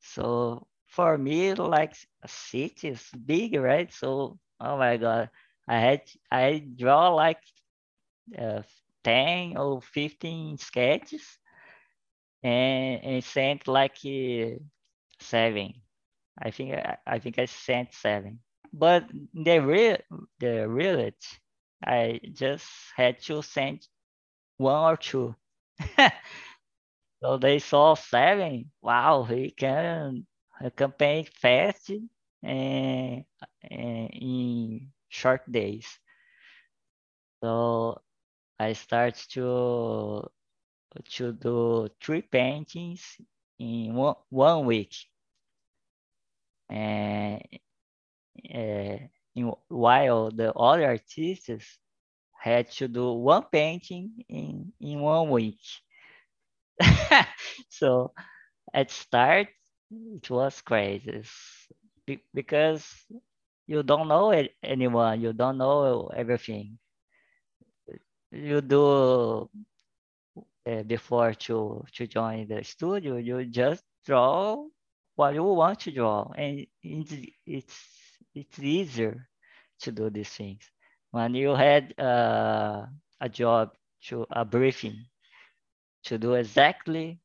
So 0.00 0.66
for 0.88 1.18
me, 1.18 1.54
like 1.54 1.94
a 2.22 2.28
seat 2.28 2.84
is 2.84 3.08
big, 3.26 3.54
right? 3.56 3.92
So 3.92 4.38
oh 4.60 4.76
my 4.78 4.96
god, 4.96 5.30
I 5.68 5.78
had 5.78 6.02
I 6.30 6.64
draw 6.76 7.08
like 7.14 7.42
uh, 8.38 8.62
10 9.04 9.56
or 9.56 9.82
15 9.82 10.58
sketches 10.58 11.38
and, 12.42 13.02
and 13.04 13.24
sent 13.24 13.68
like 13.68 13.96
uh, 14.04 14.56
seven. 15.20 15.74
I 16.40 16.50
think 16.50 16.74
I, 16.74 16.96
I 17.06 17.18
think 17.20 17.38
I 17.38 17.46
sent 17.46 17.94
seven. 17.94 18.40
But 18.72 19.08
the 19.34 19.58
real 19.60 19.98
the 20.40 20.68
reality, 20.68 21.36
I 21.84 22.20
just 22.32 22.66
had 22.96 23.20
to 23.22 23.42
send 23.42 23.86
one 24.58 24.94
or 24.94 24.96
two. 24.96 25.36
so 27.22 27.36
they 27.38 27.58
saw 27.58 27.94
seven. 27.94 28.70
Wow, 28.82 29.24
he 29.24 29.50
can 29.50 30.26
campaign 30.76 31.24
fast 31.40 31.90
and, 32.42 33.24
and 33.62 34.10
in 34.12 34.92
short 35.08 35.50
days. 35.50 35.86
So 37.42 38.00
I 38.58 38.72
start 38.74 39.16
to 39.32 40.30
to 41.10 41.32
do 41.32 41.88
three 42.02 42.22
paintings 42.22 43.16
in 43.58 43.94
one, 43.94 44.16
one 44.30 44.66
week. 44.66 44.94
And 46.70 47.42
in, 48.44 49.52
while 49.68 50.30
the 50.30 50.52
other 50.54 50.86
artists 50.86 51.78
had 52.40 52.70
to 52.72 52.88
do 52.88 53.12
one 53.14 53.44
painting 53.52 54.24
in, 54.28 54.72
in 54.80 55.00
one 55.00 55.30
week. 55.30 55.60
so 57.68 58.12
at 58.74 58.90
start, 58.90 59.48
it 59.90 60.30
was 60.30 60.60
crazy. 60.62 61.22
Because 62.34 62.86
you 63.66 63.82
don't 63.82 64.08
know 64.08 64.32
anyone, 64.62 65.20
you 65.20 65.32
don't 65.32 65.58
know 65.58 66.08
everything. 66.14 66.78
You 68.32 68.60
do 68.60 69.48
uh, 70.66 70.82
before 70.84 71.34
to 71.34 71.84
to 71.94 72.06
join 72.06 72.46
the 72.48 72.62
studio, 72.64 73.16
you 73.16 73.44
just 73.46 73.84
draw 74.04 74.64
what 75.16 75.34
you 75.34 75.42
want 75.44 75.80
to 75.80 75.90
draw, 75.90 76.30
and 76.36 76.66
it's 76.82 77.76
it's 78.34 78.58
easier 78.58 79.28
to 79.80 79.92
do 79.92 80.10
these 80.10 80.28
things. 80.30 80.70
When 81.10 81.34
you 81.34 81.54
had 81.54 81.98
uh, 81.98 82.86
a 83.20 83.28
job 83.28 83.70
to 84.08 84.26
a 84.30 84.44
briefing 84.44 85.06
to 86.04 86.18
do 86.18 86.34
exactly 86.34 87.20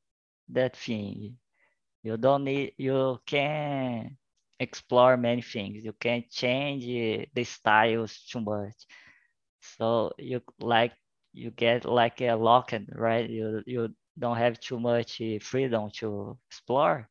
that 0.49 0.75
thing, 0.75 1.37
you 2.03 2.17
don't 2.17 2.43
need 2.45 2.73
you 2.77 3.19
can 3.25 4.17
explore 4.59 5.17
many 5.17 5.41
things. 5.41 5.83
You 5.83 5.93
can 5.93 6.23
change 6.31 6.85
the 7.33 7.43
styles 7.43 8.19
too 8.31 8.41
much 8.41 8.75
so 9.77 10.11
you 10.17 10.41
like 10.59 10.93
you 11.33 11.51
get 11.51 11.85
like 11.85 12.21
a 12.21 12.33
lock 12.35 12.73
right 12.95 13.29
you 13.29 13.61
you 13.65 13.89
don't 14.19 14.37
have 14.37 14.59
too 14.59 14.79
much 14.79 15.21
freedom 15.41 15.89
to 15.93 16.37
explore 16.49 17.09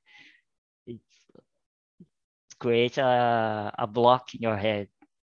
creates 2.58 2.98
a, 2.98 3.72
a 3.78 3.86
block 3.86 4.34
in 4.34 4.42
your 4.42 4.56
head. 4.56 4.88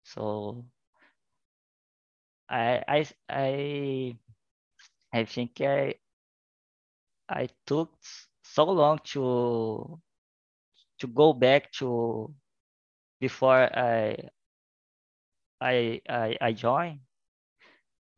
So 0.03 0.65
i 2.49 2.83
i 2.97 3.05
i 3.29 4.17
i 5.13 5.23
think 5.25 5.61
i 5.61 5.93
i 7.29 7.47
took 7.65 7.91
so 8.43 8.65
long 8.65 8.99
to 9.03 9.99
to 10.99 11.07
go 11.07 11.33
back 11.33 11.71
to 11.71 12.33
before 13.19 13.69
i 13.77 14.17
I 15.61 16.01
I, 16.09 16.37
I 16.41 16.51
joined. 16.53 16.99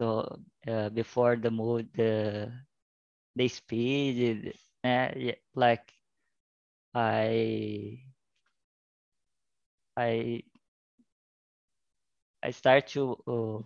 So 0.01 0.39
uh, 0.67 0.89
before 0.89 1.35
the 1.37 1.51
mood, 1.51 1.89
the 1.93 2.51
the 3.35 3.47
speed, 3.47 4.53
uh, 4.83 5.11
yeah, 5.15 5.35
like 5.55 5.93
I 6.93 8.03
I 10.01 10.43
I 12.43 12.51
start 12.51 12.87
to 12.93 13.17
uh, 13.27 13.59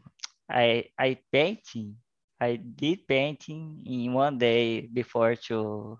I 0.49 0.89
I 0.97 1.19
painting. 1.31 1.97
I 2.39 2.55
did 2.57 3.07
painting 3.07 3.83
in 3.85 4.13
one 4.13 4.37
day 4.37 4.87
before 4.87 5.35
to 5.47 5.97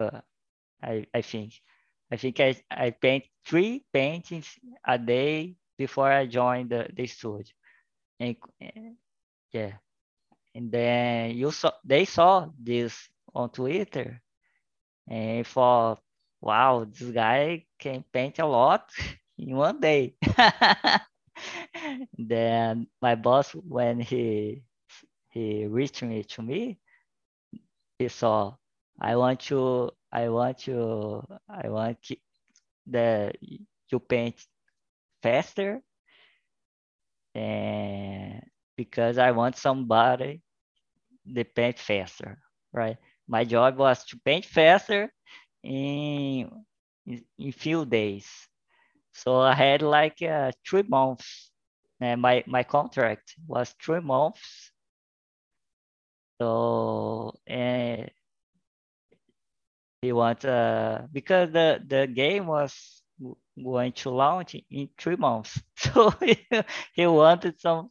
uh, 0.00 0.20
I 0.82 1.06
I 1.14 1.22
think 1.22 1.54
I 2.12 2.16
think 2.16 2.40
I 2.40 2.56
I 2.70 2.90
paint 2.90 3.24
three 3.46 3.84
paintings 3.92 4.48
a 4.86 4.98
day 4.98 5.56
before 5.78 6.10
I 6.12 6.26
joined 6.26 6.70
the, 6.70 6.88
the 6.94 7.06
studio. 7.06 7.44
And, 8.20 8.36
yeah. 9.52 9.72
And 10.54 10.70
then 10.72 11.36
you 11.36 11.50
saw 11.52 11.72
they 11.84 12.04
saw 12.06 12.48
this 12.58 13.08
on 13.34 13.50
Twitter 13.50 14.22
and 15.08 15.46
thought, 15.46 16.00
wow, 16.44 16.84
this 16.86 17.10
guy 17.10 17.66
can 17.80 18.04
paint 18.12 18.38
a 18.40 18.46
lot 18.46 18.90
in 19.38 19.56
one 19.56 19.80
day. 19.80 20.16
then 22.18 22.86
my 23.02 23.14
boss, 23.14 23.50
when 23.52 24.00
he 24.00 24.62
he 25.30 25.66
reached 25.66 26.02
me 26.02 26.24
to 26.24 26.42
me, 26.42 26.78
he 27.98 28.08
saw, 28.08 28.54
I 29.00 29.16
want 29.16 29.40
to, 29.50 29.90
I 30.12 30.28
want 30.28 30.66
you 30.66 31.22
I 31.48 31.68
want 31.68 31.98
the 32.86 33.32
you 33.90 33.98
paint 34.00 34.36
faster 35.22 35.82
and 37.34 38.42
because 38.76 39.18
I 39.18 39.30
want 39.32 39.56
somebody 39.56 40.42
to 41.34 41.44
paint 41.44 41.78
faster, 41.78 42.38
right? 42.72 42.98
My 43.28 43.44
job 43.44 43.78
was 43.78 44.04
to 44.06 44.18
paint 44.24 44.44
faster 44.46 45.12
in 45.64 46.66
in 47.06 47.52
few 47.52 47.86
days. 47.86 48.28
So 49.12 49.40
I 49.40 49.54
had 49.54 49.82
like 49.82 50.22
uh, 50.22 50.52
three 50.68 50.84
months. 50.84 51.50
And 52.00 52.20
my 52.22 52.44
my 52.46 52.64
contract 52.64 53.34
was 53.46 53.74
three 53.82 54.00
months. 54.00 54.72
So 56.40 57.34
and 57.46 58.10
he 60.02 60.12
want 60.12 60.44
uh 60.44 61.02
because 61.12 61.50
the 61.52 61.82
the 61.86 62.06
game 62.06 62.46
was 62.46 63.02
going 63.62 63.92
to 63.92 64.10
launch 64.10 64.54
in 64.70 64.88
three 64.98 65.16
months. 65.16 65.60
So 65.76 66.12
he 66.94 67.06
wanted 67.06 67.60
some 67.60 67.90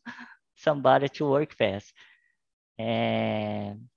somebody 0.55 1.09
to 1.09 1.25
work 1.29 1.53
fast. 1.53 1.93
And 2.79 3.89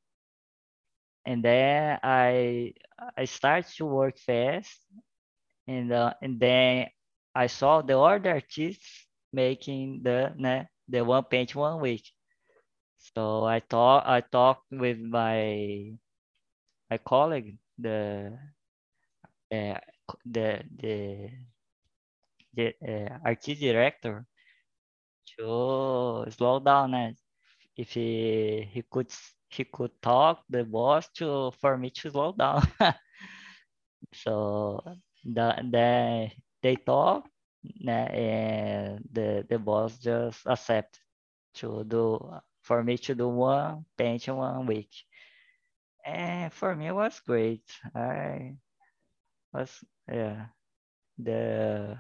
and 1.27 1.45
then 1.45 1.99
I 2.03 2.75
I 3.17 3.25
started 3.27 3.71
to 3.77 3.87
work 3.87 4.19
fast, 4.19 4.81
and 5.69 5.93
uh, 5.93 6.15
and 6.23 6.41
then 6.41 6.89
I 7.35 7.47
saw 7.49 7.83
the 7.83 7.99
other 7.99 8.31
artists 8.35 9.07
making 9.33 10.03
the 10.03 10.33
né, 10.39 10.69
the 10.89 11.05
one 11.05 11.25
paint 11.25 11.55
one 11.55 11.81
week. 11.81 12.05
So 12.99 13.45
I 13.45 13.61
thought 13.61 14.07
I 14.07 14.21
talked 14.21 14.67
with 14.73 14.99
my 15.01 15.93
my 16.91 16.99
colleague, 16.99 17.59
the 17.79 18.39
uh, 19.53 19.79
the 20.25 20.63
the 20.79 21.31
the 22.55 22.75
uh, 22.83 23.19
artist 23.25 23.61
director, 23.61 24.27
to 25.39 26.25
slow 26.31 26.61
down 26.61 26.95
and 26.95 27.17
if 27.77 27.93
he 27.93 28.69
he 28.73 28.83
could 28.91 29.11
he 29.57 29.65
could 29.65 29.93
talk 30.03 30.43
the 30.51 30.65
boss 30.65 31.09
to 31.19 31.51
for 31.61 31.77
me 31.79 31.91
to 31.91 32.11
slow 32.11 32.33
down. 32.33 32.63
So 34.15 34.83
the, 35.25 35.55
the 35.71 36.31
they 36.63 36.77
talk 36.77 37.29
and 37.89 39.05
the 39.13 39.47
the 39.49 39.59
boss 39.59 39.99
just 39.99 40.47
accept 40.47 41.01
to 41.57 41.85
do 41.85 42.19
for 42.63 42.83
me 42.83 42.99
to 42.99 43.15
do 43.15 43.29
one 43.29 43.85
paint 43.99 44.29
one 44.29 44.67
week. 44.67 44.91
And 46.07 46.53
for 46.53 46.75
me 46.75 46.87
it 46.89 46.93
was 46.95 47.21
great. 47.21 47.65
I 47.95 48.57
was 49.53 49.85
yeah 50.11 50.47
the 51.19 51.99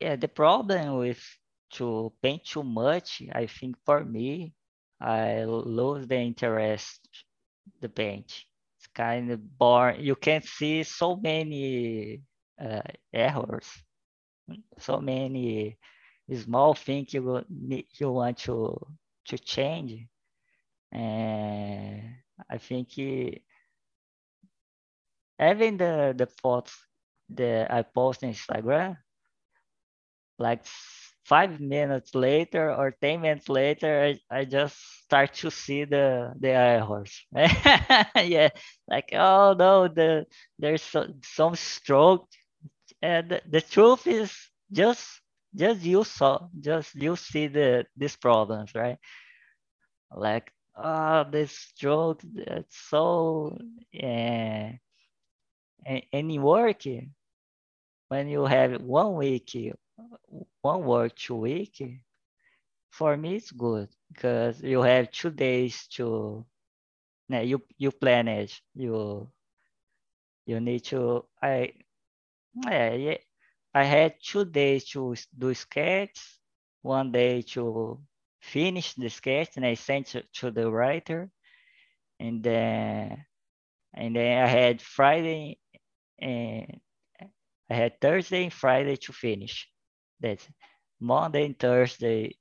yeah, 0.00 0.16
the 0.16 0.28
problem 0.28 0.98
with 0.98 1.22
to 1.72 2.12
paint 2.22 2.44
too 2.44 2.62
much, 2.62 3.22
I 3.32 3.46
think 3.46 3.76
for 3.84 4.04
me, 4.04 4.54
I 5.00 5.44
lose 5.44 6.06
the 6.06 6.16
interest 6.16 7.00
the 7.80 7.88
paint. 7.88 8.32
It's 8.78 8.86
kind 8.94 9.30
of 9.30 9.58
boring. 9.58 10.00
You 10.02 10.16
can 10.16 10.42
see 10.42 10.82
so 10.84 11.16
many 11.16 12.22
uh, 12.60 12.80
errors, 13.12 13.68
so 14.78 15.00
many 15.00 15.78
small 16.34 16.74
things 16.74 17.14
you 17.14 17.44
you 17.98 18.12
want 18.12 18.38
to 18.38 18.78
to 19.26 19.38
change, 19.38 20.06
and 20.92 22.02
I 22.50 22.58
think 22.58 22.88
having 25.38 25.76
the 25.76 26.14
the 26.16 26.26
photos 26.26 26.74
that 27.30 27.72
I 27.72 27.82
post 27.82 28.22
on 28.24 28.32
Instagram, 28.32 28.96
like 30.38 30.64
five 31.24 31.60
minutes 31.60 32.14
later 32.14 32.72
or 32.72 32.92
10 33.00 33.20
minutes 33.22 33.48
later, 33.48 34.14
I, 34.30 34.38
I 34.40 34.44
just 34.44 34.76
start 35.04 35.34
to 35.34 35.50
see 35.50 35.84
the, 35.84 36.32
the 36.38 36.50
errors. 36.50 37.24
yeah, 38.16 38.50
like, 38.88 39.10
oh 39.12 39.54
no, 39.58 39.88
the 39.88 40.26
there's 40.58 40.82
so, 40.82 41.06
some 41.24 41.56
stroke. 41.56 42.28
And 43.02 43.40
the, 43.50 43.60
truth 43.60 44.06
is 44.06 44.32
just 44.72 45.20
just 45.54 45.82
you 45.82 46.04
saw 46.04 46.48
just 46.60 46.94
you 46.94 47.16
see 47.16 47.46
the 47.48 47.86
these 47.96 48.16
problems, 48.16 48.74
right? 48.74 48.98
Like, 50.14 50.52
oh, 50.76 51.24
this 51.30 51.52
stroke, 51.52 52.22
it's 52.34 52.76
so 52.88 53.58
yeah. 53.92 54.72
And, 55.86 56.02
and 56.12 56.42
work, 56.42 56.82
when 58.08 58.28
you 58.28 58.44
have 58.44 58.80
one 58.82 59.14
week 59.16 59.54
one 60.62 60.84
work 60.84 61.14
two 61.16 61.36
week, 61.36 61.82
for 62.90 63.16
me 63.16 63.36
it's 63.36 63.50
good 63.52 63.88
because 64.12 64.62
you 64.62 64.82
have 64.82 65.10
two 65.10 65.30
days 65.30 65.86
to 65.88 66.44
yeah, 67.28 67.40
you 67.42 67.62
you 67.78 67.90
plan 67.92 68.28
it. 68.28 68.52
You 68.74 69.30
you 70.46 70.60
need 70.60 70.84
to 70.84 71.24
I 71.42 71.72
yeah, 72.66 72.94
yeah 72.94 73.18
I 73.74 73.84
had 73.84 74.14
two 74.22 74.44
days 74.44 74.84
to 74.90 75.14
do 75.38 75.54
sketch, 75.54 76.18
one 76.82 77.12
day 77.12 77.42
to 77.54 78.00
finish 78.40 78.94
the 78.94 79.08
sketch 79.10 79.56
and 79.56 79.66
I 79.66 79.74
sent 79.74 80.08
to, 80.08 80.22
to 80.40 80.50
the 80.50 80.70
writer 80.70 81.30
and 82.20 82.42
then 82.42 83.24
and 83.94 84.16
then 84.16 84.44
I 84.44 84.46
had 84.48 84.82
Friday 84.82 85.58
and 86.20 86.80
I 87.70 87.74
had 87.74 88.00
Thursday 88.00 88.44
and 88.44 88.52
Friday 88.52 88.96
to 88.96 89.12
finish. 89.12 89.68
That's 90.20 90.48
Monday 91.00 91.46
and 91.46 91.58
Thursday, 91.58 92.36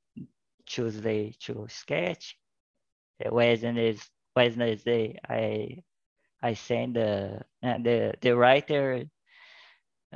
Tuesday 0.66 1.36
to 1.42 1.68
sketch. 1.70 2.38
Wednesday, 3.32 3.98
Wednesday 4.36 5.20
I 5.28 5.84
I 6.42 6.54
send 6.54 6.96
the 6.96 7.42
uh, 7.64 7.78
the 7.80 8.14
the 8.22 8.36
writer 8.36 9.06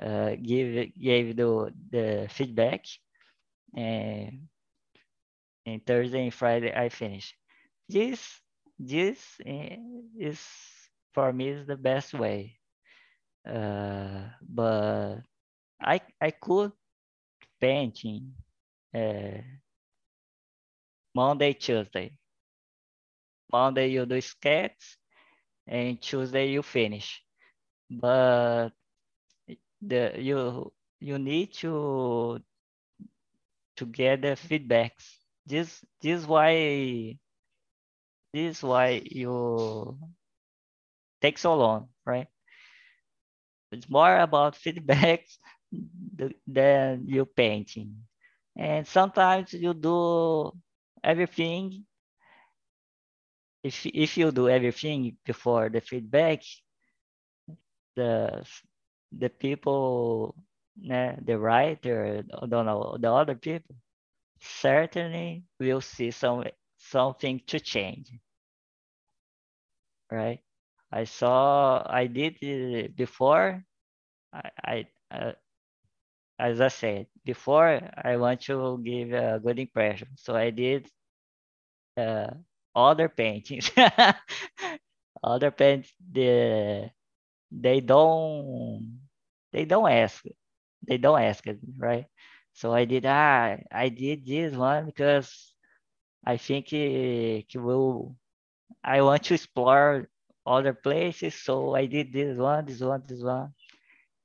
uh, 0.02 0.36
give 0.42 0.94
gave 1.00 1.36
the 1.36 1.74
the 1.92 2.28
feedback, 2.30 2.86
and 3.76 4.48
and 5.66 5.86
Thursday 5.86 6.24
and 6.26 6.34
Friday 6.34 6.74
I 6.76 6.90
finish. 6.90 7.36
This 7.88 8.42
this 8.80 9.40
is 9.46 10.40
for 11.14 11.32
me 11.34 11.50
is 11.50 11.66
the 11.66 11.78
best 11.78 12.14
way. 12.14 12.60
Uh, 13.48 14.30
but 14.42 15.22
I 15.82 16.02
I 16.22 16.32
could 16.32 16.72
painting 17.60 18.34
uh, 18.96 19.42
Monday, 21.14 21.54
Tuesday. 21.54 22.18
Monday 23.52 23.88
you 23.90 24.06
do 24.06 24.20
sketch 24.22 24.98
and 25.68 26.02
Tuesday 26.02 26.50
you 26.50 26.64
finish. 26.64 27.24
But 27.90 28.72
the 29.82 30.14
you 30.18 30.72
you 31.00 31.18
need 31.20 31.54
to 31.54 32.40
to 33.78 33.86
get 33.86 34.22
the 34.22 34.30
feedbacks. 34.38 35.18
This 35.46 35.84
this 36.02 36.26
why 36.26 37.18
this 38.34 38.64
why 38.64 39.02
you 39.06 39.98
take 41.22 41.38
so 41.38 41.56
long, 41.56 41.90
right? 42.06 42.28
It's 43.72 43.90
more 43.90 44.18
about 44.20 44.54
feedbacks 44.64 45.38
than 46.48 47.04
you 47.08 47.26
painting. 47.26 47.96
And 48.58 48.86
sometimes 48.88 49.54
you 49.54 49.74
do 49.74 50.52
everything. 51.04 51.86
If, 53.64 53.86
if 53.86 54.18
you 54.18 54.32
do 54.32 54.50
everything 54.50 55.18
before 55.26 55.70
the 55.70 55.82
feedback, 55.82 56.44
the, 57.96 58.44
the 59.18 59.30
people, 59.30 60.36
the 60.78 61.38
writer, 61.38 62.24
don't 62.48 62.66
know, 62.66 62.98
the 63.00 63.12
other 63.12 63.36
people, 63.36 63.76
certainly 64.42 65.44
will 65.60 65.82
see 65.82 66.12
some 66.12 66.46
something 66.78 67.42
to 67.48 67.60
change. 67.60 68.10
Right? 70.12 70.40
I 70.92 71.04
saw, 71.04 71.86
I 71.86 72.08
did 72.08 72.96
before. 72.96 73.64
I, 74.34 74.50
I, 74.64 74.88
uh, 75.12 75.32
as 76.40 76.62
I 76.62 76.70
said 76.70 77.08
before, 77.26 77.82
I 78.04 78.18
want 78.18 78.42
to 78.44 78.80
give 78.84 79.14
a 79.14 79.40
good 79.44 79.60
impression. 79.60 80.10
So 80.18 80.36
I 80.36 80.52
did 80.52 80.90
uh, 81.98 82.28
other 82.76 83.10
paintings. 83.10 83.72
other 85.24 85.52
paintings, 85.52 85.94
the, 86.12 86.90
they 87.52 87.82
don't, 87.82 89.00
they 89.54 89.66
don't 89.66 89.92
ask, 89.92 90.24
they 90.88 90.98
don't 90.98 91.22
ask 91.22 91.48
it, 91.48 91.60
right? 91.78 92.08
So 92.54 92.74
I 92.74 92.86
did, 92.86 93.06
ah, 93.08 93.58
I 93.72 93.90
did 93.90 94.26
this 94.26 94.56
one 94.56 94.88
because 94.88 95.56
I 96.26 96.38
think 96.38 96.74
it, 96.74 97.46
it 97.54 97.60
will, 97.60 98.16
I 98.84 99.02
want 99.02 99.24
to 99.26 99.36
explore 99.36 100.10
other 100.46 100.74
places. 100.74 101.36
So 101.36 101.76
I 101.76 101.88
did 101.88 102.14
this 102.14 102.38
one, 102.38 102.66
this 102.66 102.82
one, 102.82 103.04
this 103.08 103.24
one. 103.24 103.54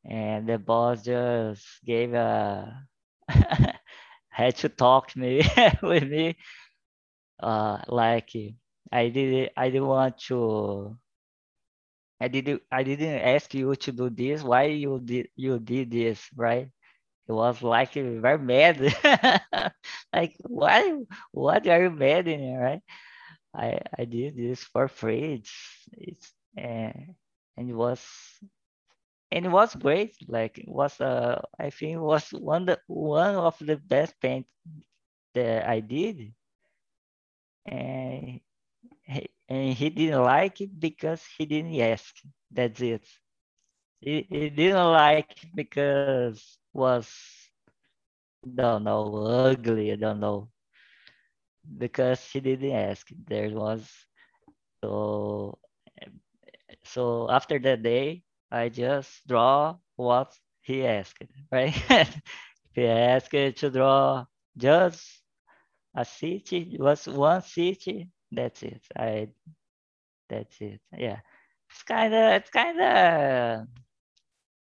And 0.09 0.49
the 0.49 0.59
boss 0.59 1.03
just 1.05 1.67
gave 1.85 2.15
a, 2.15 2.87
had 4.29 4.57
to 4.57 4.69
talk 4.69 5.09
to 5.11 5.19
me 5.19 5.43
with 5.83 6.05
me. 6.05 6.37
Uh, 7.41 7.83
like 7.89 8.31
I 8.93 9.09
didn't, 9.09 9.53
I 9.57 9.71
didn't 9.71 9.87
want 9.89 10.19
to, 10.29 10.99
I 12.21 12.29
didn't, 12.29 12.63
I 12.71 12.83
didn't 12.83 13.21
ask 13.21 13.53
you 13.55 13.75
to 13.75 13.93
do 13.93 14.09
this. 14.11 14.43
Why 14.43 14.65
you 14.65 15.01
did, 15.05 15.29
you 15.37 15.59
did 15.59 15.91
this, 15.91 16.29
right? 16.37 16.69
It 17.29 17.33
was 17.33 17.63
like 17.63 17.95
very 17.95 18.39
mad. 18.39 18.81
like, 20.15 20.37
why, 20.41 20.95
what 21.33 21.67
are 21.69 21.85
you 21.85 21.91
mad 21.91 22.29
in, 22.29 22.57
right? 22.59 22.83
I 23.55 23.81
I 23.99 24.05
did 24.07 24.37
this 24.37 24.65
for 24.65 24.89
free. 24.89 25.35
It's 25.43 25.55
it's 25.93 26.33
and 26.57 27.15
it 27.59 27.75
was 27.75 28.01
and 29.35 29.47
it 29.47 29.51
was 29.51 29.77
great. 29.77 30.17
Like 30.29 30.59
it 30.59 30.69
was 30.69 31.01
uh 31.01 31.43
I 31.59 31.71
think 31.71 31.95
it 31.97 32.01
was 32.01 32.31
one 32.33 32.67
the 32.67 32.81
one 32.89 33.37
of 33.37 33.59
the 33.61 33.77
best 33.77 34.21
paint 34.21 34.47
that 35.35 35.69
I 35.69 35.81
did. 35.81 36.35
And 37.67 38.41
he, 39.03 39.29
and 39.49 39.75
he 39.75 39.91
didn't 39.91 40.23
like 40.23 40.61
it 40.63 40.81
because 40.81 41.25
he 41.39 41.47
didn't 41.47 41.81
ask. 41.81 42.15
That's 42.51 42.81
it. 42.81 43.07
He, 44.01 44.27
he 44.31 44.51
didn't 44.51 44.93
like 44.93 45.45
it 45.45 45.51
because 45.57 46.59
was 46.73 47.09
don't 48.55 48.85
know 48.85 49.17
ugly. 49.27 49.93
I 49.93 49.97
don't 49.97 50.21
know 50.21 50.51
because 51.79 52.23
he 52.33 52.41
didn't 52.41 52.73
ask. 52.73 53.09
There 53.27 53.51
was 53.51 53.91
so 54.83 55.59
so 56.85 57.31
after 57.31 57.59
that 57.61 57.83
day, 57.83 58.24
I 58.51 58.69
just 58.71 59.27
draw 59.29 59.77
what 59.97 60.35
he 60.63 60.87
asked, 60.87 61.23
right? 61.53 61.75
he 62.75 62.87
asked 62.87 63.31
to 63.33 63.71
draw 63.71 64.27
just 64.57 65.23
a 65.97 66.05
city, 66.05 66.77
was 66.81 67.07
one 67.09 67.43
city. 67.43 68.11
That's 68.33 68.63
it. 68.65 68.83
I 68.97 69.29
that's 70.29 70.61
it. 70.61 70.81
Yeah. 70.97 71.21
It's 71.71 71.83
kinda 71.83 72.35
it's 72.37 72.51
kinda 72.51 73.67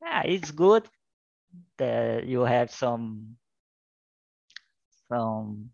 yeah, 0.03 0.23
it's 0.25 0.51
good 0.51 0.89
that 1.79 2.27
you 2.27 2.43
have 2.43 2.71
some 2.73 3.37
some 5.09 5.71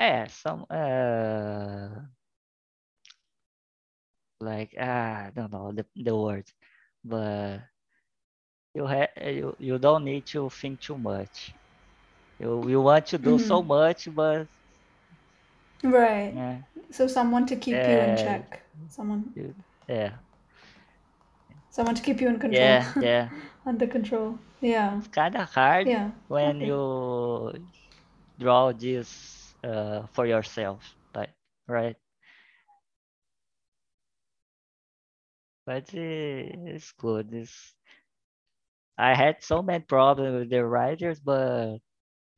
yeah, 0.00 0.26
some 0.28 0.66
uh 0.70 1.88
like 4.40 4.74
ah, 4.80 5.26
I 5.28 5.30
don't 5.34 5.52
know 5.52 5.72
the 5.72 5.86
the 5.96 6.16
word, 6.16 6.46
but 7.04 7.60
you 8.74 8.86
have 8.86 9.08
you, 9.22 9.54
you 9.58 9.78
don't 9.78 10.04
need 10.04 10.26
to 10.26 10.48
think 10.50 10.80
too 10.80 10.98
much. 10.98 11.54
You 12.38 12.68
you 12.68 12.80
want 12.80 13.06
to 13.06 13.18
do 13.18 13.38
so 13.38 13.62
Mhm. 13.62 13.64
much, 13.64 14.08
but 14.14 14.48
Right. 15.82 16.34
yeah, 16.34 16.60
So 16.90 17.06
someone 17.06 17.46
to 17.46 17.56
keep 17.56 17.86
you 17.86 18.00
in 18.00 18.16
check. 18.16 18.62
Someone 18.88 19.34
you, 19.34 19.54
yeah, 19.88 20.18
someone 21.70 21.94
to 21.94 22.02
keep 22.02 22.20
you 22.20 22.28
in 22.28 22.38
control. 22.38 22.78
yeah, 22.78 22.94
yeah. 23.00 23.30
Under 23.66 23.86
control. 23.86 24.38
Yeah. 24.60 25.00
It's 25.00 25.08
kind 25.08 25.36
of 25.36 25.48
hard 25.50 25.90
Yeah. 25.90 26.10
when 26.28 26.60
okay. 26.60 26.62
you 26.62 27.52
draw 28.38 28.72
this 28.72 29.54
uh, 29.64 30.06
for 30.14 30.26
yourself, 30.26 30.94
like 31.14 31.30
right? 31.68 31.96
But 35.66 35.92
it's 35.92 36.92
good. 36.92 37.30
I 38.98 39.14
had 39.14 39.42
so 39.42 39.62
many 39.62 39.84
problems 39.84 40.38
with 40.40 40.50
the 40.50 40.64
writers, 40.64 41.20
but 41.20 41.78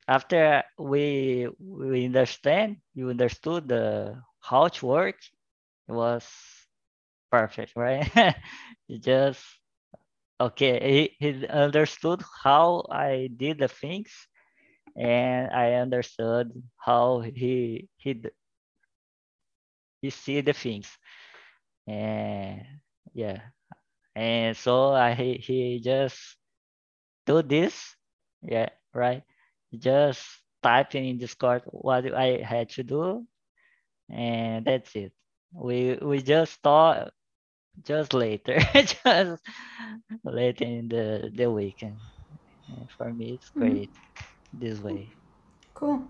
after 0.07 0.63
we 0.79 1.47
we 1.59 2.05
understand, 2.05 2.77
you 2.95 3.09
understood 3.09 3.67
the 3.69 4.21
how 4.41 4.65
it 4.65 4.81
works, 4.83 5.31
it 5.89 5.93
was 5.93 6.27
perfect, 7.31 7.73
right? 7.75 8.07
it 8.89 9.03
just 9.03 9.43
okay, 10.39 11.11
he, 11.19 11.33
he 11.33 11.47
understood 11.47 12.21
how 12.43 12.85
I 12.91 13.29
did 13.35 13.59
the 13.59 13.67
things, 13.67 14.11
and 14.97 15.51
I 15.51 15.73
understood 15.75 16.51
how 16.77 17.21
he 17.21 17.89
he 17.97 18.21
he 20.01 20.09
see 20.09 20.41
the 20.41 20.53
things, 20.53 20.97
and 21.87 22.63
yeah, 23.17 23.41
and 24.15 24.57
so 24.57 24.93
I 24.93 25.13
he, 25.15 25.35
he 25.37 25.81
just 25.83 26.37
do 27.25 27.41
this, 27.43 27.95
yeah, 28.43 28.69
right? 28.93 29.23
Just 29.77 30.25
type 30.63 30.95
in 30.95 31.17
Discord 31.19 31.63
what 31.67 32.05
I 32.13 32.41
had 32.43 32.69
to 32.71 32.83
do, 32.83 33.25
and 34.09 34.65
that's 34.65 34.95
it. 34.95 35.13
We 35.53 35.97
we 36.01 36.21
just 36.21 36.61
thought 36.61 37.11
just 37.83 38.13
later, 38.13 38.59
just 38.75 39.41
later 40.23 40.65
in 40.65 40.89
the 40.89 41.31
the 41.35 41.51
weekend. 41.51 42.01
And 42.69 42.89
for 42.97 43.13
me, 43.13 43.35
it's 43.35 43.49
Mhm. 43.55 43.59
great 43.59 43.91
this 44.53 44.79
way. 44.81 45.17
Cool. 45.73 46.07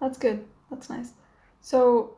That's 0.00 0.18
good. 0.18 0.46
That's 0.70 0.90
nice. 0.90 1.12
So 1.60 2.16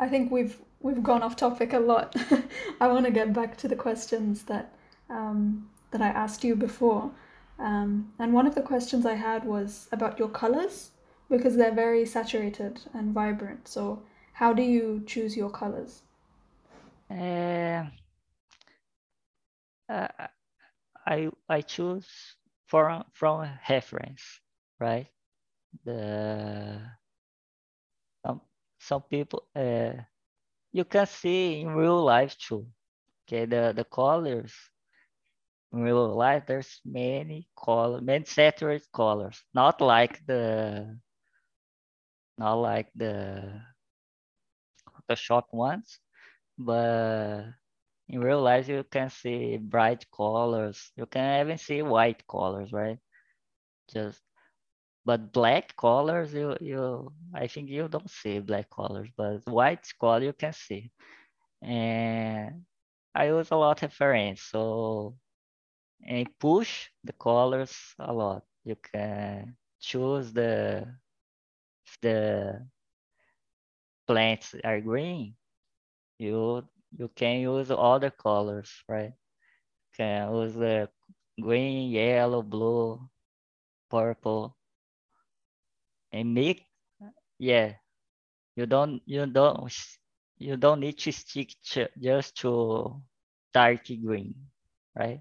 I 0.00 0.08
think 0.08 0.32
we've 0.32 0.56
we've 0.80 1.02
gone 1.02 1.22
off 1.22 1.36
topic 1.36 1.74
a 1.74 1.78
lot. 1.78 2.16
I 2.80 2.88
want 2.88 3.04
to 3.04 3.12
get 3.12 3.32
back 3.34 3.56
to 3.58 3.68
the 3.68 3.76
questions 3.76 4.44
that 4.44 4.72
um, 5.10 5.68
that 5.90 6.00
I 6.00 6.08
asked 6.08 6.42
you 6.42 6.56
before. 6.56 7.10
Um, 7.58 8.10
and 8.18 8.32
one 8.32 8.46
of 8.46 8.54
the 8.54 8.62
questions 8.62 9.04
I 9.04 9.14
had 9.14 9.44
was 9.44 9.88
about 9.92 10.18
your 10.18 10.30
colors 10.30 10.92
because 11.28 11.56
they're 11.56 11.74
very 11.74 12.06
saturated 12.06 12.80
and 12.94 13.12
vibrant. 13.12 13.68
So 13.68 14.02
how 14.32 14.54
do 14.54 14.62
you 14.62 15.02
choose 15.06 15.36
your 15.36 15.50
colors? 15.50 16.02
And 17.10 17.90
uh, 19.90 20.08
I 21.06 21.28
I 21.50 21.60
choose 21.60 22.08
from 22.66 23.04
from 23.12 23.50
reference, 23.68 24.22
right? 24.78 25.08
The 25.84 26.80
some 28.90 29.02
people 29.14 29.42
uh 29.56 29.92
you 30.72 30.84
can 30.84 31.06
see 31.06 31.60
in 31.62 31.68
real 31.82 32.02
life 32.04 32.36
too. 32.38 32.66
Okay, 33.28 33.44
the 33.46 33.72
the 33.76 33.84
colors 33.84 34.54
in 35.72 35.80
real 35.82 36.14
life 36.14 36.44
there's 36.46 36.80
many 36.84 37.48
color 37.56 38.00
many 38.00 38.24
saturated 38.24 38.86
colors, 38.92 39.42
not 39.54 39.80
like 39.80 40.24
the 40.26 40.96
not 42.38 42.54
like 42.54 42.90
the 42.94 43.60
the 45.08 45.16
short 45.16 45.44
ones, 45.52 46.00
but 46.58 47.44
in 48.08 48.20
real 48.20 48.42
life 48.42 48.68
you 48.68 48.84
can 48.90 49.10
see 49.10 49.56
bright 49.58 50.04
colors. 50.10 50.92
You 50.96 51.06
can 51.06 51.40
even 51.46 51.58
see 51.58 51.82
white 51.82 52.26
colors, 52.28 52.72
right? 52.72 52.98
Just 53.92 54.22
but 55.04 55.32
black 55.32 55.76
colors 55.76 56.32
you 56.34 56.56
you 56.60 57.12
I 57.34 57.46
think 57.48 57.70
you 57.70 57.88
don't 57.88 58.10
see 58.10 58.38
black 58.40 58.70
colors, 58.70 59.08
but 59.16 59.46
white 59.46 59.86
color 60.00 60.24
you 60.24 60.32
can 60.32 60.52
see. 60.52 60.90
And 61.62 62.64
I 63.14 63.26
use 63.28 63.50
a 63.50 63.56
lot 63.56 63.82
of 63.82 63.90
reference, 63.90 64.42
so 64.42 65.16
and 66.06 66.28
push 66.38 66.88
the 67.04 67.12
colors 67.14 67.76
a 67.98 68.12
lot. 68.12 68.44
You 68.64 68.76
can 68.76 69.56
choose 69.80 70.32
the 70.32 70.86
the 72.02 72.66
plants 74.06 74.54
are 74.64 74.80
green, 74.80 75.34
you 76.18 76.62
you 76.98 77.08
can 77.16 77.40
use 77.40 77.70
other 77.70 78.10
colors, 78.10 78.70
right? 78.88 79.12
Can 79.96 80.34
use 80.34 80.54
the 80.54 80.88
green, 81.40 81.90
yellow, 81.90 82.42
blue, 82.42 83.08
purple, 83.90 84.56
and 86.12 86.34
make 86.34 86.66
yeah. 87.38 87.74
You 88.56 88.66
don't 88.66 89.00
you 89.06 89.26
don't 89.26 89.72
you 90.38 90.56
don't 90.56 90.80
need 90.80 90.98
to 90.98 91.12
stick 91.12 91.54
to, 91.72 91.88
just 91.98 92.36
to 92.38 93.00
dark 93.54 93.86
green, 93.86 94.34
right? 94.94 95.20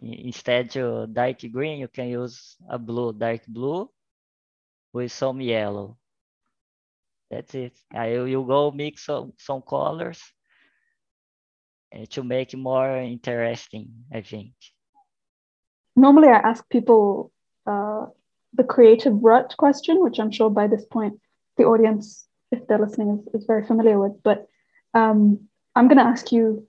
Instead 0.00 0.70
to 0.70 1.06
dark 1.06 1.40
green, 1.52 1.80
you 1.80 1.88
can 1.88 2.08
use 2.08 2.56
a 2.68 2.78
blue, 2.78 3.12
dark 3.12 3.42
blue 3.48 3.90
with 4.92 5.10
some 5.10 5.40
yellow. 5.40 5.96
That's 7.30 7.54
it. 7.54 7.76
I 7.92 8.12
you 8.12 8.44
go 8.46 8.70
mix 8.70 9.06
some 9.06 9.32
some 9.38 9.62
colors 9.62 10.22
uh, 11.94 12.06
to 12.10 12.22
make 12.22 12.56
more 12.56 12.96
interesting, 12.98 13.88
I 14.12 14.20
think. 14.20 14.52
Normally, 15.96 16.28
I 16.28 16.38
ask 16.38 16.68
people 16.68 17.32
uh, 17.66 18.06
the 18.58 18.64
creative 18.64 19.14
rut 19.22 19.56
question, 19.58 20.02
which 20.02 20.20
I'm 20.20 20.32
sure 20.32 20.50
by 20.50 20.68
this 20.68 20.84
point 20.86 21.20
the 21.58 21.64
audience, 21.64 22.28
if 22.52 22.66
they're 22.68 22.78
listening, 22.78 23.10
is, 23.34 23.42
is 23.42 23.46
very 23.46 23.64
familiar 23.64 23.98
with. 23.98 24.22
But 24.24 24.48
um, 24.94 25.48
I'm 25.76 25.88
going 25.88 25.98
to 25.98 26.04
ask 26.04 26.32
you, 26.32 26.66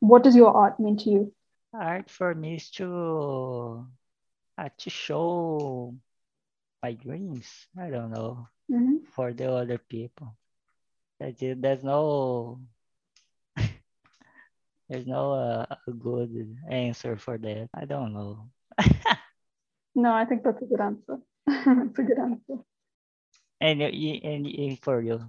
what 0.00 0.22
does 0.24 0.36
your 0.36 0.54
art 0.56 0.80
mean 0.80 0.96
to 0.98 1.10
you? 1.10 1.32
Art 1.74 2.10
for 2.10 2.34
me 2.34 2.56
is 2.56 2.70
to 2.78 3.86
uh, 4.58 4.68
to 4.78 4.90
show 4.90 5.94
my 6.82 6.92
dreams. 6.94 7.68
I 7.78 7.90
don't 7.90 8.10
know 8.12 8.48
Mhm. 8.70 9.06
for 9.14 9.32
the 9.32 9.50
other 9.52 9.78
people. 9.78 10.36
There's 11.20 11.84
no 11.84 12.60
there's 14.88 15.06
no 15.06 15.32
uh, 15.34 15.66
a 15.86 15.92
good 15.92 16.56
answer 16.70 17.16
for 17.16 17.38
that. 17.38 17.68
I 17.74 17.84
don't 17.86 18.12
know. 18.14 18.50
No, 19.94 20.12
I 20.12 20.24
think 20.24 20.42
that's 20.42 20.62
a 20.62 20.66
good 20.66 20.80
answer. 20.80 21.18
it's 21.46 21.98
a 21.98 22.02
good 22.02 22.18
answer. 22.18 22.62
And 23.60 23.82
and, 23.82 24.46
and 24.46 24.78
for 24.82 25.00
you, 25.02 25.20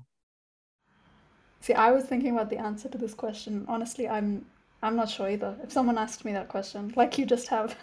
See, 1.61 1.74
I 1.74 1.91
was 1.91 2.05
thinking 2.05 2.34
about 2.34 2.51
the 2.51 2.57
answer 2.59 2.89
to 2.89 2.97
this 2.97 3.16
question. 3.16 3.66
Honestly, 3.68 4.07
I'm 4.07 4.45
I'm 4.84 4.95
not 4.95 5.09
sure 5.09 5.28
either. 5.30 5.55
If 5.63 5.72
someone 5.72 5.97
asked 5.97 6.24
me 6.24 6.32
that 6.34 6.47
question, 6.47 6.93
like 6.95 7.18
you 7.18 7.26
just 7.26 7.47
have, 7.47 7.76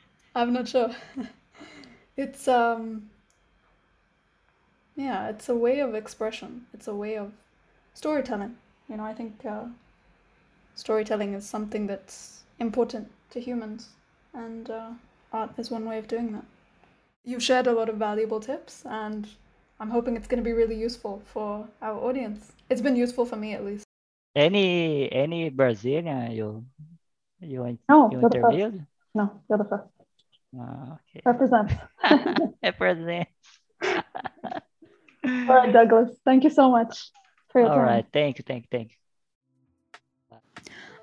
I'm 0.34 0.52
not 0.52 0.68
sure. 0.68 0.90
It's 2.16 2.46
um 2.48 3.10
yeah, 4.96 5.28
it's 5.28 5.48
a 5.48 5.54
way 5.54 5.80
of 5.80 5.94
expression. 5.94 6.66
It's 6.74 6.88
a 6.88 6.94
way 6.94 7.16
of 7.16 7.32
storytelling. 7.94 8.56
You 8.88 8.96
know, 8.96 9.04
I 9.04 9.14
think 9.14 9.44
uh, 9.44 9.64
storytelling 10.74 11.34
is 11.34 11.48
something 11.48 11.86
that's 11.86 12.44
important 12.58 13.10
to 13.30 13.40
humans, 13.40 13.88
and 14.34 14.70
uh, 14.70 14.90
art 15.32 15.50
is 15.58 15.70
one 15.70 15.84
way 15.84 15.98
of 15.98 16.08
doing 16.08 16.32
that. 16.32 16.44
You've 17.24 17.42
shared 17.42 17.66
a 17.66 17.72
lot 17.72 17.88
of 17.88 17.96
valuable 17.96 18.40
tips, 18.40 18.84
and 18.86 19.28
I'm 19.80 19.90
hoping 19.90 20.16
it's 20.16 20.26
going 20.26 20.42
to 20.42 20.44
be 20.44 20.52
really 20.52 20.74
useful 20.76 21.22
for 21.26 21.66
our 21.80 21.98
audience. 21.98 22.52
It's 22.68 22.80
been 22.80 22.96
useful 22.96 23.24
for 23.26 23.36
me 23.36 23.54
at 23.54 23.64
least. 23.64 23.84
any 24.34 25.10
any 25.12 25.50
Brazilian 25.50 26.32
you 26.32 26.64
you 27.40 27.64
in- 27.64 27.78
No, 27.88 28.10
you 28.10 28.20
you're 28.20 28.30
the 28.30 28.38
first. 28.40 28.56
interviewed? 28.56 28.86
No, 29.14 29.40
you're 29.48 29.58
the 29.58 29.64
first. 29.68 29.88
Ah, 30.58 30.98
okay. 30.98 31.20
Represent. 31.24 31.68
Represent. 32.62 33.28
All 35.24 35.56
right, 35.56 35.72
Douglas. 35.72 36.10
Thank 36.24 36.44
you 36.44 36.50
so 36.50 36.70
much 36.70 37.10
for 37.50 37.60
your 37.60 37.70
All 37.70 37.76
time. 37.76 37.86
right. 37.86 38.06
Thank 38.12 38.38
you. 38.38 38.44
Thank 38.46 38.64
you. 38.64 38.68
Thank 38.70 38.90
you. 38.92 38.96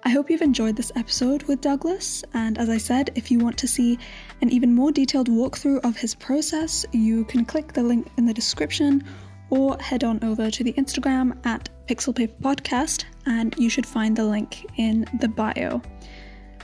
I 0.04 0.10
hope 0.12 0.30
you've 0.30 0.42
enjoyed 0.42 0.78
this 0.78 0.94
episode 0.96 1.44
with 1.44 1.60
Douglas. 1.60 2.24
And 2.34 2.58
as 2.58 2.70
I 2.70 2.78
said, 2.78 3.12
if 3.16 3.30
you 3.30 3.40
want 3.40 3.58
to 3.58 3.68
see 3.68 4.00
an 4.42 4.50
even 4.50 4.74
more 4.74 4.94
detailed 4.94 5.28
walkthrough 5.28 5.84
of 5.84 5.98
his 5.98 6.16
process, 6.16 6.86
you 6.94 7.26
can 7.26 7.44
click 7.44 7.74
the 7.74 7.84
link 7.84 8.08
in 8.18 8.26
the 8.26 8.34
description 8.34 9.04
or 9.50 9.78
head 9.80 10.06
on 10.06 10.24
over 10.24 10.50
to 10.50 10.64
the 10.64 10.72
Instagram 10.74 11.38
at 11.46 11.68
Pixel 11.86 12.16
Paper 12.16 12.36
Podcast, 12.42 13.04
and 13.26 13.54
you 13.58 13.70
should 13.70 13.86
find 13.86 14.16
the 14.16 14.24
link 14.24 14.66
in 14.78 15.06
the 15.20 15.28
bio. 15.28 15.82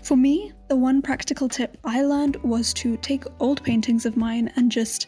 For 0.01 0.15
me, 0.15 0.53
the 0.69 0.75
one 0.77 1.01
practical 1.01 1.49
tip 1.49 1.77
I 1.83 2.03
learned 2.03 2.37
was 2.37 2.73
to 2.75 2.95
take 2.97 3.25
old 3.39 3.61
paintings 3.63 4.05
of 4.05 4.15
mine 4.15 4.49
and 4.55 4.71
just 4.71 5.07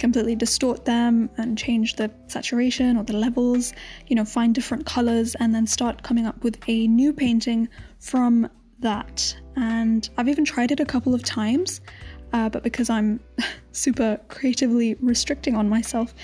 completely 0.00 0.34
distort 0.34 0.84
them 0.84 1.30
and 1.36 1.56
change 1.56 1.94
the 1.94 2.10
saturation 2.26 2.96
or 2.96 3.04
the 3.04 3.12
levels, 3.12 3.72
you 4.08 4.16
know, 4.16 4.24
find 4.24 4.54
different 4.54 4.86
colors 4.86 5.36
and 5.36 5.54
then 5.54 5.66
start 5.66 6.02
coming 6.02 6.26
up 6.26 6.42
with 6.42 6.58
a 6.66 6.88
new 6.88 7.12
painting 7.12 7.68
from 8.00 8.48
that. 8.80 9.36
And 9.56 10.08
I've 10.16 10.28
even 10.28 10.44
tried 10.44 10.72
it 10.72 10.80
a 10.80 10.86
couple 10.86 11.14
of 11.14 11.22
times, 11.22 11.80
uh, 12.32 12.48
but 12.48 12.62
because 12.64 12.90
I'm 12.90 13.20
super 13.72 14.18
creatively 14.28 14.94
restricting 15.00 15.54
on 15.54 15.68
myself, 15.68 16.14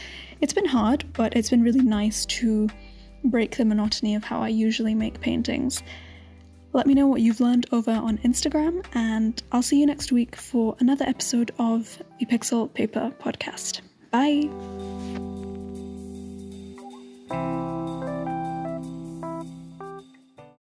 it's 0.41 0.55
been 0.55 0.66
hard, 0.66 1.05
but 1.12 1.37
it's 1.37 1.51
been 1.51 1.62
really 1.62 1.83
nice 1.83 2.27
to 2.27 2.68
break 3.24 3.57
the 3.57 3.64
monotony 3.64 4.14
of 4.14 4.24
how 4.24 4.41
I 4.41 4.49
usually 4.49 4.95
make 4.95 5.20
paintings. 5.20 5.83
Let 6.77 6.87
me 6.87 6.93
know 6.93 7.07
what 7.07 7.22
you've 7.22 7.41
learned 7.41 7.64
over 7.72 7.91
on 7.91 8.18
Instagram, 8.18 8.85
and 8.93 9.43
I'll 9.51 9.62
see 9.62 9.81
you 9.81 9.87
next 9.87 10.12
week 10.12 10.37
for 10.37 10.77
another 10.79 11.07
episode 11.07 11.51
of 11.59 12.03
the 12.20 12.27
Pixel 12.27 12.72
Paper 12.74 13.14
Podcast. 13.18 13.81
Bye! 14.11 14.51